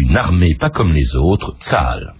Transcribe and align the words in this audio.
une 0.00 0.16
armée 0.16 0.54
pas 0.54 0.70
comme 0.70 0.92
les 0.92 1.14
autres, 1.14 1.54
Tzahal. 1.60 2.14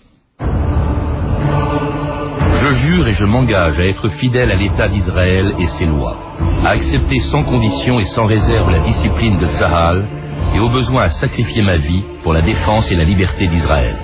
Je 2.63 2.73
jure 2.73 3.09
et 3.09 3.15
je 3.15 3.25
m'engage 3.25 3.79
à 3.79 3.87
être 3.87 4.09
fidèle 4.11 4.51
à 4.51 4.57
l'État 4.57 4.89
d'Israël 4.89 5.55
et 5.59 5.67
ses 5.67 5.87
lois, 5.87 6.19
à 6.65 6.71
accepter 6.71 7.19
sans 7.21 7.45
condition 7.45 7.99
et 7.99 8.05
sans 8.05 8.27
réserve 8.27 8.71
la 8.71 8.81
discipline 8.81 9.39
de 9.39 9.47
Tzahal 9.47 10.07
et 10.55 10.61
au 10.61 10.69
besoin 10.69 11.05
à 11.05 11.09
sacrifier 11.09 11.63
ma 11.63 11.79
vie 11.79 12.03
pour 12.23 12.35
la 12.35 12.43
défense 12.43 12.91
et 12.93 12.97
la 12.97 13.05
liberté 13.05 13.47
d'Israël. 13.47 13.97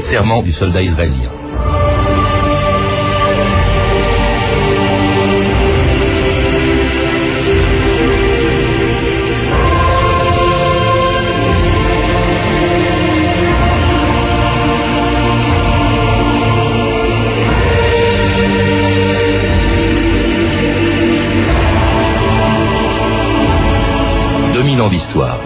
Serment 0.00 0.42
du 0.42 0.52
soldat 0.52 0.82
israélien. 0.82 1.45
D'histoire. 24.88 25.38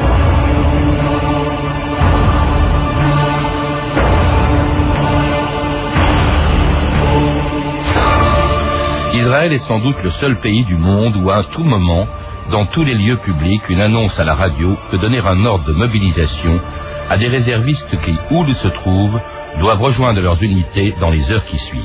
Israël 9.15 9.53
est 9.53 9.59
sans 9.59 9.79
doute 9.79 10.03
le 10.03 10.11
seul 10.11 10.37
pays 10.41 10.65
du 10.65 10.77
monde 10.77 11.17
où 11.17 11.31
à 11.31 11.45
tout 11.45 11.63
moment, 11.63 12.07
dans 12.51 12.67
tous 12.67 12.85
les 12.85 12.95
lieux 12.95 13.19
publics, 13.19 13.69
une 13.69 13.81
annonce 13.81 14.19
à 14.19 14.25
la 14.25 14.35
radio 14.35 14.77
peut 14.91 14.99
donner 14.99 15.21
un 15.21 15.45
ordre 15.45 15.65
de 15.67 15.73
mobilisation 15.73 16.61
à 17.09 17.17
des 17.17 17.29
réservistes 17.29 17.91
qui, 18.05 18.17
où 18.31 18.45
ils 18.47 18.57
se 18.57 18.69
trouvent, 18.69 19.21
doivent 19.59 19.81
rejoindre 19.81 20.21
leurs 20.21 20.43
unités 20.43 20.95
dans 21.01 21.11
les 21.11 21.31
heures 21.33 21.45
qui 21.45 21.59
suivent. 21.59 21.83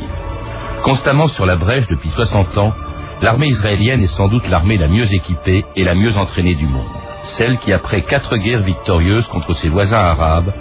Constamment 0.83 1.27
sur 1.27 1.45
la 1.45 1.55
brèche 1.55 1.87
depuis 1.87 2.09
60 2.09 2.57
ans, 2.57 2.73
l'armée 3.21 3.47
israélienne 3.47 4.01
est 4.01 4.15
sans 4.17 4.27
doute 4.27 4.47
l'armée 4.47 4.77
la 4.77 4.87
mieux 4.87 5.11
équipée 5.13 5.65
et 5.75 5.83
la 5.83 5.95
mieux 5.95 6.17
entraînée 6.17 6.55
du 6.55 6.67
monde 6.67 7.04
celle 7.37 7.57
qui, 7.59 7.73
après 7.73 8.03
quatre 8.03 8.37
guerres 8.37 8.63
victorieuses 8.63 9.27
contre 9.27 9.53
ses 9.53 9.69
voisins 9.69 9.97
arabes, 9.97 10.53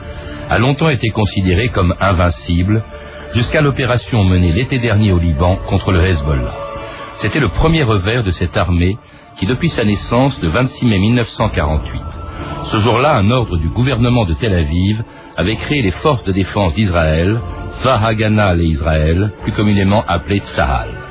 a 0.51 0.59
longtemps 0.59 0.91
été 0.91 1.09
considérée 1.11 1.69
comme 1.69 1.95
invincible, 2.01 2.83
jusqu'à 3.35 3.61
l'opération 3.61 4.25
menée 4.25 4.53
l'été 4.53 4.79
dernier 4.79 5.13
au 5.13 5.19
Liban 5.19 5.57
contre 5.67 5.93
le 5.93 6.07
Hezbollah. 6.07 6.55
C'était 7.15 7.41
le 7.41 7.49
premier 7.49 7.83
revers 7.83 8.25
de 8.25 8.31
cette 8.31 8.57
armée 8.57 8.97
qui, 9.37 9.47
depuis 9.47 9.69
sa 9.69 9.85
naissance 9.85 10.41
le 10.43 10.49
26 10.49 10.87
mai 10.87 10.99
1948, 10.99 12.03
ce 12.65 12.79
jour-là, 12.79 13.17
un 13.17 13.31
ordre 13.31 13.59
du 13.59 13.69
gouvernement 13.69 14.25
de 14.25 14.35
Tel 14.35 14.55
Aviv 14.55 15.03
avait 15.37 15.57
créé 15.57 15.83
les 15.83 15.93
forces 15.93 16.25
de 16.25 16.33
défense 16.33 16.75
d'Israël, 16.75 17.41
Tzvah 17.73 18.13
et 18.13 18.65
Israël, 18.65 19.33
plus 19.43 19.53
communément 19.53 20.03
appelées 20.07 20.41
Tzahal. 20.41 21.04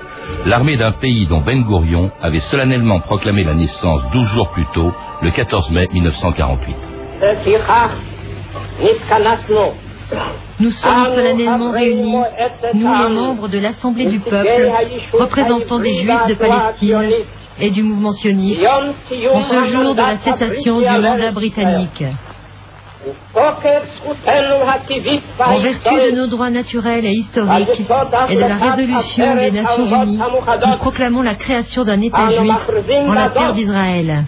L'armée 0.45 0.77
d'un 0.77 0.91
pays 0.91 1.25
dont 1.27 1.41
Ben 1.41 1.63
Gurion 1.63 2.11
avait 2.21 2.39
solennellement 2.39 2.99
proclamé 2.99 3.43
la 3.43 3.53
naissance 3.53 4.01
douze 4.11 4.27
jours 4.29 4.49
plus 4.49 4.65
tôt 4.73 4.91
le 5.21 5.31
14 5.31 5.71
mai 5.71 5.87
1948. 5.91 6.75
Nous 10.59 10.71
sommes 10.71 11.07
solennellement 11.07 11.71
réunis, 11.71 12.17
nous 12.73 12.93
les 12.93 13.09
membres 13.15 13.47
de 13.47 13.59
l'Assemblée 13.59 14.05
du 14.05 14.19
peuple, 14.19 14.71
représentants 15.13 15.79
des 15.79 15.95
Juifs 15.95 16.27
de 16.27 16.33
Palestine 16.35 17.11
et 17.59 17.69
du 17.69 17.83
mouvement 17.83 18.11
sioniste, 18.11 18.59
en 19.31 19.39
ce 19.39 19.63
jour 19.71 19.95
de 19.95 20.01
la 20.01 20.17
cessation 20.17 20.79
du 20.79 20.85
mandat 20.85 21.31
britannique. 21.31 22.03
En 25.39 25.59
vertu 25.59 25.93
de 25.95 26.11
nos 26.15 26.27
droits 26.27 26.49
naturels 26.49 27.05
et 27.05 27.11
historiques 27.11 27.81
et 28.29 28.35
de 28.35 28.39
la 28.39 28.55
résolution 28.55 29.35
des 29.35 29.51
Nations 29.51 29.85
Unies, 30.03 30.19
nous 30.67 30.77
proclamons 30.77 31.21
la 31.21 31.35
création 31.35 31.83
d'un 31.83 32.01
État 32.01 32.29
juif 32.29 32.51
en 33.07 33.13
la 33.13 33.29
terre 33.29 33.53
d'Israël. 33.53 34.23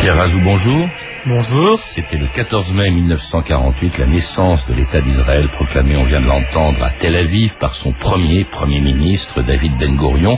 Pierre 0.00 0.20
Azou, 0.20 0.40
bonjour. 0.40 0.88
Bonjour. 1.24 1.78
C'était 1.94 2.16
le 2.16 2.26
14 2.26 2.72
mai 2.72 2.90
1948, 2.90 3.96
la 3.96 4.06
naissance 4.06 4.66
de 4.66 4.74
l'État 4.74 5.00
d'Israël 5.00 5.48
proclamé, 5.50 5.96
on 5.96 6.04
vient 6.04 6.20
de 6.20 6.26
l'entendre, 6.26 6.82
à 6.82 6.90
Tel 6.98 7.14
Aviv 7.14 7.54
par 7.60 7.76
son 7.76 7.92
premier 7.92 8.44
Premier 8.46 8.80
ministre, 8.80 9.40
David 9.42 9.78
Ben 9.78 9.96
Gurion, 9.96 10.36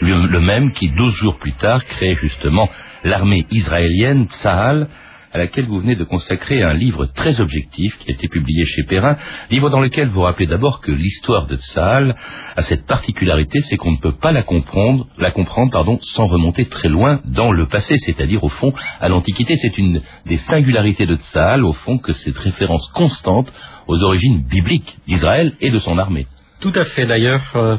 le, 0.00 0.40
même 0.40 0.72
qui, 0.72 0.88
12 0.88 1.14
jours 1.14 1.36
plus 1.38 1.52
tard, 1.52 1.84
crée 1.84 2.16
justement 2.20 2.68
l'armée 3.04 3.46
israélienne, 3.52 4.26
Tsahal, 4.26 4.88
à 5.34 5.38
laquelle 5.38 5.66
vous 5.66 5.80
venez 5.80 5.96
de 5.96 6.04
consacrer 6.04 6.62
un 6.62 6.72
livre 6.72 7.06
très 7.06 7.40
objectif 7.40 7.98
qui 7.98 8.10
a 8.10 8.14
été 8.14 8.28
publié 8.28 8.64
chez 8.64 8.84
Perrin, 8.84 9.16
livre 9.50 9.68
dans 9.68 9.80
lequel 9.80 10.08
vous 10.08 10.20
rappelez 10.20 10.46
d'abord 10.46 10.80
que 10.80 10.92
l'histoire 10.92 11.48
de 11.48 11.56
Tsahal 11.56 12.14
a 12.56 12.62
cette 12.62 12.86
particularité, 12.86 13.58
c'est 13.60 13.76
qu'on 13.76 13.90
ne 13.90 13.98
peut 13.98 14.14
pas 14.14 14.30
la 14.30 14.44
comprendre, 14.44 15.08
la 15.18 15.32
comprendre 15.32 15.72
pardon, 15.72 15.98
sans 16.02 16.28
remonter 16.28 16.66
très 16.66 16.88
loin 16.88 17.20
dans 17.24 17.50
le 17.50 17.66
passé, 17.66 17.96
c'est-à-dire 17.96 18.44
au 18.44 18.48
fond 18.48 18.72
à 19.00 19.08
l'Antiquité. 19.08 19.56
C'est 19.56 19.76
une 19.76 20.00
des 20.24 20.36
singularités 20.36 21.06
de 21.06 21.16
Tsahal, 21.16 21.64
au 21.64 21.72
fond, 21.72 21.98
que 21.98 22.12
cette 22.12 22.38
référence 22.38 22.88
constante 22.94 23.52
aux 23.88 24.00
origines 24.02 24.44
bibliques 24.44 24.96
d'Israël 25.08 25.54
et 25.60 25.70
de 25.70 25.78
son 25.78 25.98
armée. 25.98 26.26
Tout 26.60 26.72
à 26.76 26.84
fait. 26.84 27.06
D'ailleurs, 27.06 27.42
euh, 27.56 27.76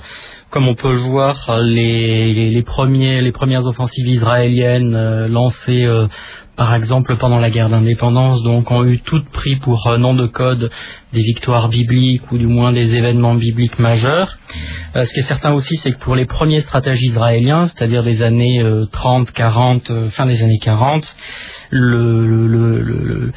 comme 0.52 0.68
on 0.68 0.76
peut 0.76 0.92
le 0.92 1.00
voir, 1.00 1.60
les, 1.62 2.62
premiers, 2.64 3.22
les 3.22 3.32
premières 3.32 3.66
offensives 3.66 4.08
israéliennes 4.08 4.96
euh, 4.96 5.28
lancées 5.28 5.86
euh, 5.86 6.08
par 6.56 6.74
exemple 6.74 7.18
pendant 7.18 7.40
la 7.40 7.50
guerre 7.50 7.70
d'indépendance, 7.70 8.44
donc 8.44 8.72
ont 8.72 8.86
eu 8.86 9.00
toutes 9.02 9.30
pris 9.30 9.58
pour 9.58 9.88
euh, 9.88 9.98
nom 9.98 10.14
de 10.14 10.28
code 10.28 10.70
des 11.14 11.22
victoires 11.22 11.70
bibliques 11.70 12.32
ou 12.32 12.38
du 12.38 12.48
moins 12.48 12.72
des 12.72 12.96
événements 12.96 13.36
bibliques 13.36 13.80
majeurs. 13.80 14.38
Euh, 14.96 15.06
ce 15.06 15.14
qui 15.14 15.20
est 15.20 15.24
certain 15.24 15.54
aussi, 15.54 15.76
c'est 15.78 15.92
que 15.92 16.00
pour 16.00 16.16
les 16.16 16.26
premiers 16.26 16.62
stratèges 16.62 17.02
israéliens, 17.02 17.68
c'est-à-dire 17.68 18.04
des 18.04 18.22
années 18.22 18.64
30, 18.92 19.30
euh, 19.30 19.32
40, 19.34 20.10
fin 20.10 20.26
des 20.26 20.42
années 20.44 20.60
40, 20.62 21.16
le, 21.72 22.26
le, 22.26 22.82
le, 22.82 23.34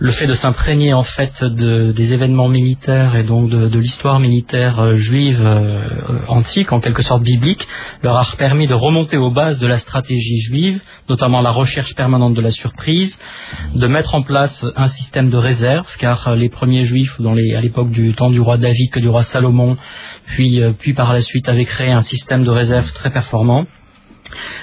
le 0.00 0.12
fait 0.12 0.26
de 0.26 0.34
s'imprégner 0.34 0.92
en 0.92 1.02
fait 1.02 1.42
de, 1.42 1.92
des 1.92 2.12
événements 2.12 2.48
militaires 2.48 3.16
et 3.16 3.24
donc 3.24 3.50
de, 3.50 3.68
de 3.68 3.78
l'histoire 3.78 4.20
militaire 4.20 4.96
juive 4.96 5.42
antique, 6.28 6.72
en 6.72 6.80
quelque 6.80 7.02
sorte 7.02 7.22
biblique, 7.22 7.66
leur 8.02 8.16
a 8.16 8.24
permis 8.36 8.66
de 8.66 8.74
remonter 8.74 9.16
aux 9.16 9.30
bases 9.30 9.58
de 9.58 9.66
la 9.66 9.78
stratégie 9.78 10.38
juive, 10.40 10.80
notamment 11.08 11.40
la 11.40 11.50
recherche 11.50 11.94
permanente 11.94 12.34
de 12.34 12.40
la 12.40 12.50
surprise, 12.50 13.18
de 13.74 13.86
mettre 13.86 14.14
en 14.14 14.22
place 14.22 14.64
un 14.76 14.88
système 14.88 15.30
de 15.30 15.36
réserve, 15.36 15.88
car 15.98 16.34
les 16.34 16.48
premiers 16.48 16.82
juifs, 16.82 17.18
à 17.20 17.60
l'époque 17.60 17.90
du 17.90 18.14
temps 18.14 18.30
du 18.30 18.40
roi 18.40 18.56
David 18.56 18.90
que 18.90 19.00
du 19.00 19.08
roi 19.08 19.22
Salomon, 19.22 19.76
puis, 20.26 20.62
euh, 20.62 20.72
puis 20.78 20.94
par 20.94 21.12
la 21.12 21.20
suite 21.20 21.48
avaient 21.48 21.64
créé 21.64 21.90
un 21.90 22.02
système 22.02 22.44
de 22.44 22.50
réserve 22.50 22.92
très 22.92 23.10
performant. 23.10 23.66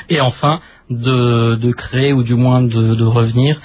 Et 0.09 0.21
enfin, 0.21 0.61
de, 0.89 1.71
créer, 1.71 2.13
ou 2.13 2.23
du 2.23 2.35
moins 2.35 2.61
de, 2.61 2.95
de 2.95 3.03
revenir 3.03 3.59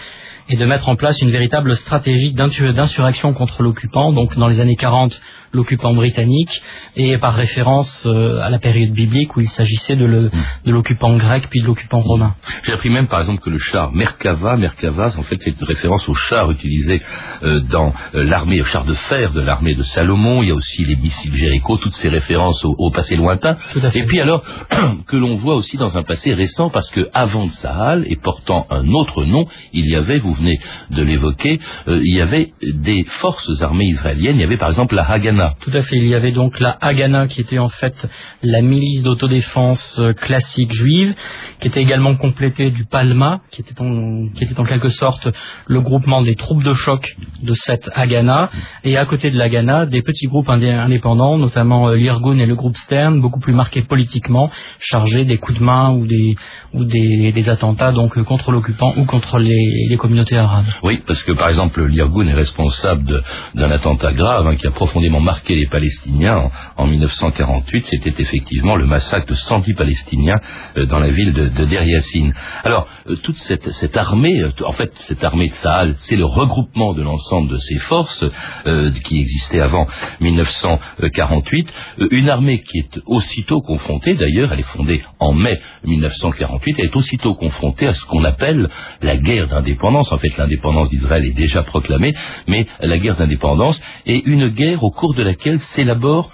et 0.50 0.56
de 0.56 0.66
mettre 0.66 0.88
en 0.88 0.96
place 0.96 1.20
une 1.22 1.30
véritable 1.30 1.76
stratégie 1.76 2.32
d'insurrection 2.32 3.32
contre 3.32 3.62
l'occupant. 3.62 4.12
Donc 4.12 4.36
dans 4.36 4.48
les 4.48 4.60
années 4.60 4.76
40, 4.76 5.20
l'occupant 5.52 5.94
britannique, 5.94 6.62
et 6.96 7.18
par 7.18 7.34
référence 7.34 8.06
euh, 8.06 8.40
à 8.40 8.50
la 8.50 8.58
période 8.58 8.92
biblique 8.92 9.36
où 9.36 9.40
il 9.40 9.48
s'agissait 9.48 9.96
mm. 9.96 10.30
de 10.64 10.70
l'occupant 10.70 11.16
grec 11.16 11.48
puis 11.50 11.60
de 11.60 11.66
l'occupant 11.66 12.00
romain. 12.00 12.34
J'ai 12.64 12.72
appris 12.72 12.90
même 12.90 13.08
par 13.08 13.20
exemple 13.20 13.42
que 13.42 13.50
le 13.50 13.58
char 13.58 13.92
Merkava, 13.92 14.56
Merkava, 14.56 15.12
en 15.18 15.22
fait 15.24 15.36
c'est 15.40 15.58
une 15.58 15.66
référence 15.66 16.08
au 16.08 16.14
char 16.14 16.50
utilisé 16.50 17.00
euh, 17.42 17.60
dans 17.60 17.92
euh, 18.14 18.24
l'armée, 18.24 18.60
au 18.60 18.64
char 18.64 18.84
de 18.84 18.94
fer 18.94 19.32
de 19.32 19.40
l'armée 19.40 19.74
de 19.74 19.82
Salomon. 19.82 20.42
Il 20.42 20.48
y 20.48 20.52
a 20.52 20.54
aussi 20.54 20.84
les 20.84 20.96
missiles 20.96 21.34
Jéricho, 21.34 21.76
toutes 21.78 21.94
ces 21.94 22.08
références 22.08 22.64
au, 22.64 22.90
passé 22.90 23.16
lointain. 23.16 23.56
Et 23.94 24.04
puis 24.04 24.20
alors 24.20 24.42
que 25.06 25.16
l'on 25.16 25.36
voit 25.36 25.54
aussi 25.54 25.76
dans 25.76 25.96
un 25.96 26.02
passé 26.02 26.34
récent 26.34 26.70
parce 26.70 26.90
que 26.90 27.08
avant 27.12 27.44
de 27.44 27.50
Sahal 27.50 28.04
et 28.08 28.16
portant 28.16 28.66
un 28.70 28.88
autre 28.88 29.24
nom, 29.24 29.46
il 29.72 29.88
y 29.88 29.96
avait, 29.96 30.18
vous 30.18 30.34
venez 30.34 30.58
de 30.90 31.02
l'évoquer, 31.02 31.60
il 31.86 32.14
y 32.14 32.20
avait 32.20 32.52
des 32.62 33.04
forces 33.20 33.62
armées 33.62 33.86
israéliennes. 33.86 34.36
Il 34.36 34.40
y 34.40 34.44
avait 34.44 34.56
par 34.56 34.68
exemple 34.68 34.94
la 34.94 35.08
Haganah 35.08 35.39
tout 35.60 35.70
à 35.74 35.82
fait. 35.82 35.96
Il 35.96 36.06
y 36.06 36.14
avait 36.14 36.32
donc 36.32 36.60
la 36.60 36.76
Haganah 36.80 37.26
qui 37.26 37.40
était 37.40 37.58
en 37.58 37.68
fait 37.68 38.08
la 38.42 38.60
milice 38.62 39.02
d'autodéfense 39.02 39.98
euh, 39.98 40.12
classique 40.12 40.72
juive, 40.72 41.14
qui 41.60 41.68
était 41.68 41.80
également 41.80 42.16
complétée 42.16 42.70
du 42.70 42.84
Palma, 42.84 43.40
qui 43.50 43.60
était 43.60 43.80
en, 43.80 44.28
qui 44.28 44.44
était 44.44 44.58
en 44.58 44.64
quelque 44.64 44.88
sorte 44.88 45.28
le 45.66 45.80
groupement 45.80 46.22
des 46.22 46.34
troupes 46.34 46.62
de 46.62 46.72
choc 46.72 47.16
de 47.42 47.54
cette 47.54 47.90
Haganah, 47.94 48.50
et 48.84 48.96
à 48.96 49.04
côté 49.06 49.30
de 49.30 49.36
l'Haganah, 49.36 49.86
des 49.86 50.02
petits 50.02 50.26
groupes 50.26 50.48
indépendants, 50.48 51.38
notamment 51.38 51.88
euh, 51.88 51.96
l'Irgun 51.96 52.38
et 52.38 52.46
le 52.46 52.54
groupe 52.54 52.76
Stern, 52.76 53.20
beaucoup 53.20 53.40
plus 53.40 53.54
marqués 53.54 53.82
politiquement, 53.82 54.50
chargés 54.78 55.24
des 55.24 55.38
coups 55.38 55.58
de 55.58 55.64
main 55.64 55.90
ou 55.92 56.06
des, 56.06 56.34
ou 56.72 56.84
des, 56.84 57.32
des 57.32 57.48
attentats 57.48 57.92
donc 57.92 58.20
contre 58.24 58.52
l'occupant 58.52 58.92
ou 58.96 59.04
contre 59.04 59.38
les, 59.38 59.86
les, 59.88 59.96
communautés 59.96 60.36
arabes. 60.36 60.66
Oui, 60.82 61.02
parce 61.06 61.22
que 61.22 61.32
par 61.32 61.48
exemple 61.48 61.84
l'Irgun 61.84 62.26
est 62.26 62.34
responsable 62.34 63.22
d'un 63.54 63.70
attentat 63.70 64.12
grave 64.12 64.46
hein, 64.46 64.56
qui 64.56 64.66
a 64.66 64.70
profondément 64.70 65.20
marqué 65.30 65.54
les 65.54 65.66
Palestiniens 65.66 66.50
en, 66.76 66.82
en 66.82 66.86
1948. 66.86 67.86
C'était 67.86 68.14
effectivement 68.18 68.74
le 68.74 68.86
massacre 68.86 69.26
de 69.26 69.34
110 69.34 69.74
Palestiniens 69.74 70.40
euh, 70.76 70.86
dans 70.86 70.98
la 70.98 71.10
ville 71.10 71.32
de, 71.32 71.48
de 71.48 71.64
Der 71.66 71.84
Yassin. 71.84 72.32
Alors 72.64 72.88
euh, 73.08 73.16
toute 73.22 73.36
cette, 73.36 73.96
armée, 73.96 74.44
en 74.64 74.72
fait 74.72 74.90
cette 75.08 75.22
armée 75.22 75.48
de 75.48 75.54
Sahel, 75.54 75.94
c'est 75.98 76.16
le 76.16 76.24
regroupement 76.24 76.94
de 76.94 77.02
l'ensemble 77.02 77.48
de 77.50 77.56
ces 77.56 77.78
forces 77.78 78.24
euh, 78.66 78.90
qui 79.04 79.20
existaient 79.20 79.60
avant 79.60 79.86
1948. 80.20 81.68
Euh, 82.00 82.08
une 82.10 82.28
armée 82.28 82.62
qui 82.62 82.78
est 82.78 83.00
aussitôt 83.06 83.60
confrontée, 83.60 84.14
d'ailleurs, 84.14 84.52
elle 84.52 84.60
est 84.60 84.74
fondée 84.74 85.02
en 85.20 85.32
mai 85.32 85.60
1948, 85.84 86.76
elle 86.78 86.86
est 86.86 86.96
aussitôt 86.96 87.34
confrontée 87.34 87.86
à 87.86 87.92
ce 87.92 88.04
qu'on 88.06 88.24
appelle 88.24 88.68
la 89.00 89.16
guerre 89.16 89.48
d'indépendance. 89.48 90.12
En 90.12 90.18
fait, 90.18 90.36
l'indépendance 90.36 90.88
d'Israël 90.90 91.24
est 91.24 91.36
déjà 91.36 91.62
proclamée, 91.62 92.12
mais 92.48 92.66
la 92.80 92.98
guerre 92.98 93.16
d'indépendance 93.16 93.80
est 94.06 94.26
une 94.26 94.48
guerre 94.48 94.82
au 94.82 94.90
cours 94.90 95.14
de 95.14 95.19
laquelle 95.22 95.60
s'élabore 95.60 96.30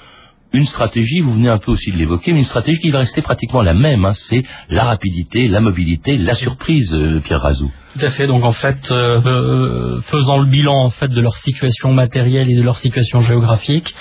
une 0.53 0.65
stratégie, 0.65 1.21
vous 1.21 1.35
venez 1.35 1.49
un 1.49 1.59
peu 1.59 1.73
aussi 1.73 1.93
de 1.93 1.97
l'évoquer, 1.97 2.33
mais 2.33 2.39
une 2.39 2.45
stratégie 2.45 2.79
qui 2.79 2.91
va 2.91 3.01
rester 3.01 3.21
pratiquement 3.21 3.63
la 3.63 3.75
même, 3.75 4.05
hein, 4.05 4.13
c'est 4.13 4.43
la 4.71 4.85
rapidité, 4.85 5.49
la 5.49 5.61
mobilité, 5.61 6.17
la 6.17 6.35
surprise, 6.35 6.95
euh, 6.95 7.21
Pierre 7.21 7.41
Razou. 7.41 7.71
Tout 7.99 8.05
à 8.05 8.11
fait. 8.11 8.27
Donc 8.27 8.45
en 8.45 8.53
fait, 8.53 8.91
euh, 8.91 9.21
euh, 9.25 10.01
faisant 10.03 10.39
le 10.39 10.47
bilan 10.47 10.75
en 10.75 10.91
fait 10.91 11.09
de 11.09 11.21
leur 11.21 11.37
situation 11.37 11.93
matérielle 11.93 12.51
et 12.51 12.57
de 12.57 12.63
leur 12.63 12.77
situation 12.77 13.21
géographique, 13.21 13.95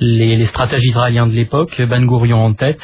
les, 0.00 0.36
les 0.36 0.48
israéliens 0.84 1.26
de 1.26 1.32
l'époque, 1.32 1.80
Ben 1.80 2.06
Gurion 2.06 2.44
en 2.44 2.54
tête, 2.54 2.80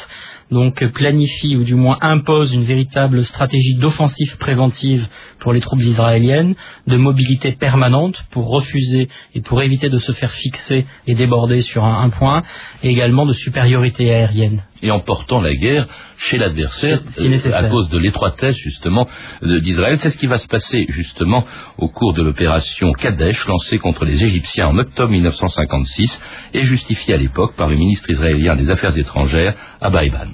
donc 0.51 0.85
planifie 0.93 1.55
ou 1.55 1.63
du 1.63 1.75
moins 1.75 1.97
impose 2.01 2.53
une 2.53 2.63
véritable 2.63 3.25
stratégie 3.25 3.75
d'offensive 3.75 4.37
préventive 4.37 5.07
pour 5.39 5.53
les 5.53 5.61
troupes 5.61 5.81
israéliennes, 5.81 6.55
de 6.87 6.97
mobilité 6.97 7.51
permanente 7.51 8.25
pour 8.31 8.49
refuser 8.49 9.09
et 9.35 9.41
pour 9.41 9.61
éviter 9.61 9.89
de 9.89 9.99
se 9.99 10.11
faire 10.11 10.31
fixer 10.31 10.85
et 11.05 11.15
déborder 11.15 11.59
sur 11.61 11.83
un, 11.83 12.09
point, 12.09 12.43
et 12.83 12.89
également 12.89 13.25
de 13.25 13.33
supériorité 13.33 14.13
aérienne. 14.13 14.63
Et 14.83 14.91
en 14.91 14.99
portant 14.99 15.41
la 15.41 15.53
guerre 15.55 15.87
chez 16.17 16.37
l'adversaire 16.37 17.01
euh, 17.19 17.51
à 17.53 17.63
cause 17.63 17.89
de 17.89 17.97
l'étroitesse 17.97 18.55
justement 18.57 19.07
d'Israël. 19.41 19.97
C'est 19.97 20.09
ce 20.09 20.17
qui 20.17 20.27
va 20.27 20.37
se 20.37 20.47
passer 20.47 20.85
justement 20.89 21.45
au 21.77 21.89
cours 21.89 22.13
de 22.13 22.21
l'opération 22.21 22.91
Kadesh 22.93 23.45
lancée 23.47 23.79
contre 23.79 24.05
les 24.05 24.23
Égyptiens 24.23 24.67
en 24.67 24.77
octobre 24.77 25.11
1956 25.11 26.19
et 26.53 26.63
justifiée 26.63 27.15
à 27.15 27.17
l'époque 27.17 27.55
par 27.55 27.67
le 27.67 27.75
ministre 27.75 28.09
israélien 28.09 28.55
des 28.55 28.69
Affaires 28.69 28.97
étrangères, 28.97 29.55
Abba 29.81 30.05
Eban. 30.05 30.29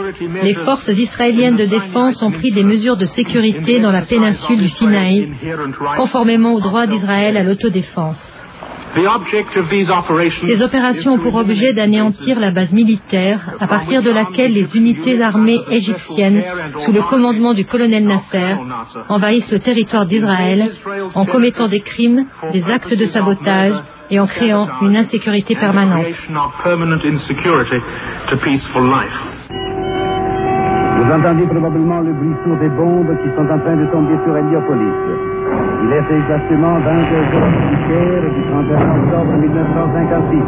les 0.43 0.55
forces 0.55 0.89
israéliennes 0.89 1.57
de 1.57 1.67
défense 1.67 2.23
ont 2.23 2.33
pris 2.33 2.51
des 2.51 2.65
mesures 2.65 2.97
de 2.97 3.05
sécurité 3.07 3.79
dans 3.79 3.93
la 3.93 4.03
péninsule 4.03 4.59
du 4.59 4.69
Sinaï, 4.69 5.31
conformément 5.97 6.55
au 6.55 6.61
droit 6.61 6.87
d'Israël 6.87 7.37
à 7.37 7.43
l'autodéfense. 7.43 8.21
Ces 10.43 10.63
opérations 10.63 11.15
ont 11.15 11.19
pour 11.19 11.35
objet 11.37 11.73
d'anéantir 11.73 12.39
la 12.39 12.51
base 12.51 12.73
militaire 12.73 13.55
à 13.59 13.67
partir 13.67 14.03
de 14.03 14.11
laquelle 14.11 14.53
les 14.53 14.77
unités 14.77 15.23
armées 15.23 15.61
égyptiennes, 15.71 16.43
sous 16.77 16.93
le 16.93 17.03
commandement 17.03 17.55
du 17.55 17.65
colonel 17.65 18.05
Nasser, 18.05 18.57
envahissent 19.09 19.51
le 19.51 19.61
territoire 19.61 20.05
d'Israël 20.07 20.73
en 21.15 21.25
commettant 21.25 21.69
des 21.69 21.81
crimes, 21.81 22.27
des 22.53 22.65
actes 22.65 22.95
de 22.95 23.07
sabotage 23.07 23.75
et 24.11 24.21
en 24.21 24.27
créant 24.27 24.69
une 24.83 24.97
insécurité 24.97 25.55
permanente. 25.57 26.07
Vous 30.99 31.11
entendez 31.11 31.47
probablement 31.47 32.01
le 32.01 32.13
bruit 32.13 32.37
sourd 32.45 32.57
des 32.59 32.69
bombes 32.69 33.11
qui 33.23 33.29
sont 33.35 33.49
en 33.51 33.59
train 33.59 33.77
de 33.77 33.87
tomber 33.87 34.15
sur 34.25 34.37
Heliopolis. 34.37 34.95
Il 35.85 35.93
est 35.93 36.17
exactement 36.17 36.79
22 36.79 37.17
heures 37.93 38.31
du 38.33 38.43
31 38.51 39.03
octobre 39.03 39.33
1956. 39.33 40.43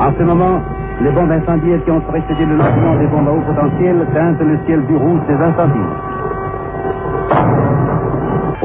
En 0.00 0.12
ce 0.16 0.22
moment, 0.22 0.62
les 1.02 1.10
bombes 1.10 1.30
incendiaires 1.30 1.84
qui 1.84 1.90
ont 1.90 2.00
précédé 2.00 2.46
le 2.46 2.56
lancement 2.56 2.96
des 2.98 3.06
bombes 3.08 3.28
à 3.28 3.32
haut 3.32 3.42
potentiel 3.42 4.06
teintent 4.14 4.40
le 4.40 4.58
ciel 4.66 4.86
du 4.86 4.96
rouge 4.96 5.20
des 5.28 5.34
incendies. 5.34 5.90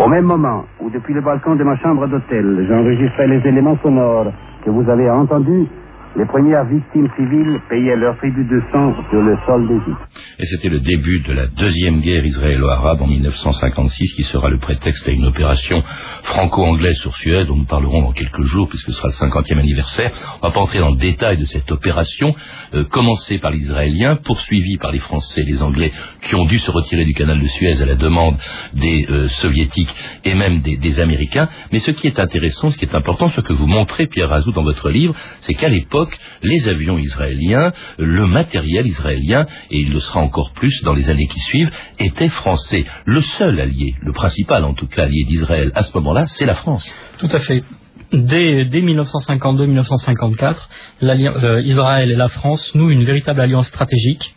Au 0.09 0.11
même 0.11 0.25
moment 0.25 0.65
où, 0.81 0.89
depuis 0.89 1.13
le 1.13 1.21
balcon 1.21 1.55
de 1.55 1.63
ma 1.63 1.75
chambre 1.75 2.07
d'hôtel, 2.07 2.65
j'enregistrais 2.67 3.27
les 3.27 3.47
éléments 3.47 3.77
sonores 3.83 4.33
que 4.65 4.71
vous 4.71 4.89
avez 4.89 5.07
entendus, 5.07 5.67
les 6.15 6.25
premières 6.25 6.65
victimes 6.65 7.07
civiles 7.15 7.59
payaient 7.69 7.95
leur 7.95 8.17
tribut 8.17 8.43
de 8.43 8.59
sang 8.71 8.91
sur 9.11 9.21
le 9.21 9.37
sol 9.45 9.67
d'Égypte. 9.67 10.28
Et 10.41 10.45
c'était 10.45 10.69
le 10.69 10.79
début 10.79 11.19
de 11.19 11.33
la 11.33 11.47
deuxième 11.47 11.99
guerre 11.99 12.25
israélo-arabe 12.25 13.01
en 13.01 13.07
1956 13.07 14.13
qui 14.13 14.23
sera 14.23 14.49
le 14.49 14.57
prétexte 14.57 15.05
à 15.09 15.11
une 15.11 15.25
opération 15.25 15.83
franco-anglaise 16.23 16.97
sur 16.99 17.13
Suède 17.17 17.47
dont 17.47 17.57
nous 17.57 17.65
parlerons 17.65 18.03
dans 18.03 18.13
quelques 18.13 18.43
jours 18.43 18.69
puisque 18.69 18.93
ce 18.93 18.93
sera 18.93 19.09
le 19.09 19.13
50e 19.15 19.59
anniversaire. 19.59 20.11
On 20.41 20.47
va 20.47 20.53
pas 20.53 20.61
entrer 20.61 20.79
dans 20.79 20.91
le 20.91 20.95
détail 20.95 21.35
de 21.35 21.43
cette 21.43 21.69
opération 21.73 22.33
euh, 22.73 22.85
commencée 22.85 23.37
par 23.39 23.51
les 23.51 23.57
Israéliens, 23.57 24.15
poursuivie 24.15 24.77
par 24.77 24.93
les 24.93 24.99
Français 24.99 25.41
et 25.41 25.45
les 25.45 25.61
Anglais 25.61 25.91
qui 26.21 26.35
ont 26.35 26.45
dû 26.45 26.57
se 26.57 26.71
retirer 26.71 27.03
du 27.03 27.13
canal 27.13 27.37
de 27.37 27.47
Suez 27.47 27.81
à 27.81 27.85
la 27.85 27.95
demande 27.95 28.37
des 28.75 29.07
euh, 29.09 29.27
Soviétiques 29.27 29.93
et 30.23 30.35
même 30.35 30.61
des, 30.61 30.77
des, 30.77 31.01
Américains. 31.01 31.49
Mais 31.73 31.79
ce 31.79 31.91
qui 31.91 32.07
est 32.07 32.17
intéressant, 32.17 32.69
ce 32.69 32.77
qui 32.77 32.85
est 32.85 32.95
important, 32.95 33.27
ce 33.27 33.41
que 33.41 33.51
vous 33.51 33.67
montrez, 33.67 34.07
Pierre 34.07 34.29
Razou, 34.29 34.53
dans 34.53 34.63
votre 34.63 34.89
livre, 34.89 35.13
c'est 35.41 35.53
qu'à 35.53 35.67
l'époque, 35.67 36.17
les 36.43 36.69
avions 36.69 36.97
israéliens, 36.97 37.73
le 37.97 38.25
matériel 38.25 38.87
israélien, 38.87 39.45
et 39.69 39.79
il 39.79 39.91
le 39.91 39.99
sera 39.99 40.28
encore 40.29 40.51
plus 40.53 40.83
dans 40.83 40.93
les 40.93 41.09
années 41.09 41.27
qui 41.27 41.39
suivent, 41.39 41.71
était 41.97 42.29
français. 42.29 42.85
Le 43.05 43.21
seul 43.21 43.59
allié, 43.59 43.95
le 44.01 44.13
principal 44.13 44.63
en 44.63 44.75
tout 44.75 44.87
cas 44.87 45.03
allié 45.03 45.23
d'Israël 45.27 45.71
à 45.73 45.81
ce 45.83 45.91
moment-là, 45.97 46.27
c'est 46.27 46.45
la 46.45 46.55
France. 46.55 46.95
Tout 47.17 47.29
à 47.31 47.39
fait. 47.39 47.63
Dès, 48.11 48.63
1952-1954, 48.65 50.55
euh, 51.03 51.61
Israël 51.63 52.11
et 52.11 52.15
la 52.15 52.27
France 52.27 52.73
nouent 52.75 52.91
une 52.91 53.05
véritable 53.05 53.41
alliance 53.41 53.67
stratégique 53.67 54.35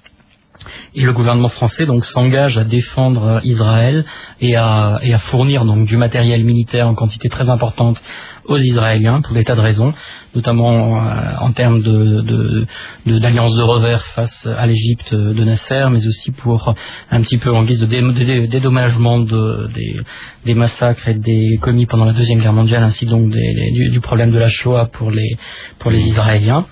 et 0.94 1.02
le 1.02 1.12
gouvernement 1.12 1.48
français 1.48 1.86
donc 1.86 2.04
s'engage 2.04 2.58
à 2.58 2.64
défendre 2.64 3.24
euh, 3.24 3.40
Israël 3.44 4.04
et 4.40 4.56
à, 4.56 4.98
et 5.02 5.14
à 5.14 5.18
fournir 5.18 5.64
donc 5.64 5.86
du 5.86 5.96
matériel 5.96 6.44
militaire 6.44 6.86
en 6.88 6.94
quantité 6.94 7.28
très 7.28 7.48
importante 7.48 8.02
aux 8.46 8.58
Israéliens 8.58 9.20
pour 9.22 9.34
des 9.34 9.44
tas 9.44 9.54
de 9.54 9.60
raisons, 9.60 9.92
notamment 10.34 10.96
euh, 10.96 11.36
en 11.40 11.52
termes 11.52 11.82
de, 11.82 12.66
d'alliance 13.06 13.54
de, 13.54 13.62
revers 13.62 14.04
face 14.14 14.46
à 14.46 14.66
l'Égypte 14.66 15.14
de 15.14 15.44
Nasser, 15.44 15.86
mais 15.90 16.06
aussi 16.06 16.32
pour 16.32 16.74
un 17.10 17.20
petit 17.20 17.38
peu 17.38 17.50
en 17.52 17.62
guise 17.62 17.80
de 17.80 18.46
dédommagement 18.46 19.20
de, 19.20 19.68
des, 19.74 19.96
des, 20.44 20.54
massacres 20.54 21.08
et 21.08 21.14
des 21.14 21.58
commis 21.60 21.86
pendant 21.86 22.04
la 22.04 22.12
deuxième 22.12 22.40
guerre 22.40 22.52
mondiale, 22.52 22.82
ainsi 22.82 23.06
donc 23.06 23.30
du, 23.30 23.90
du, 23.90 24.00
problème 24.00 24.32
de 24.32 24.38
la 24.38 24.48
Shoah 24.48 24.86
pour 24.92 25.10
les 25.10 25.36
pour 25.78 25.90
les 25.90 26.00
Israéliens. 26.00 26.66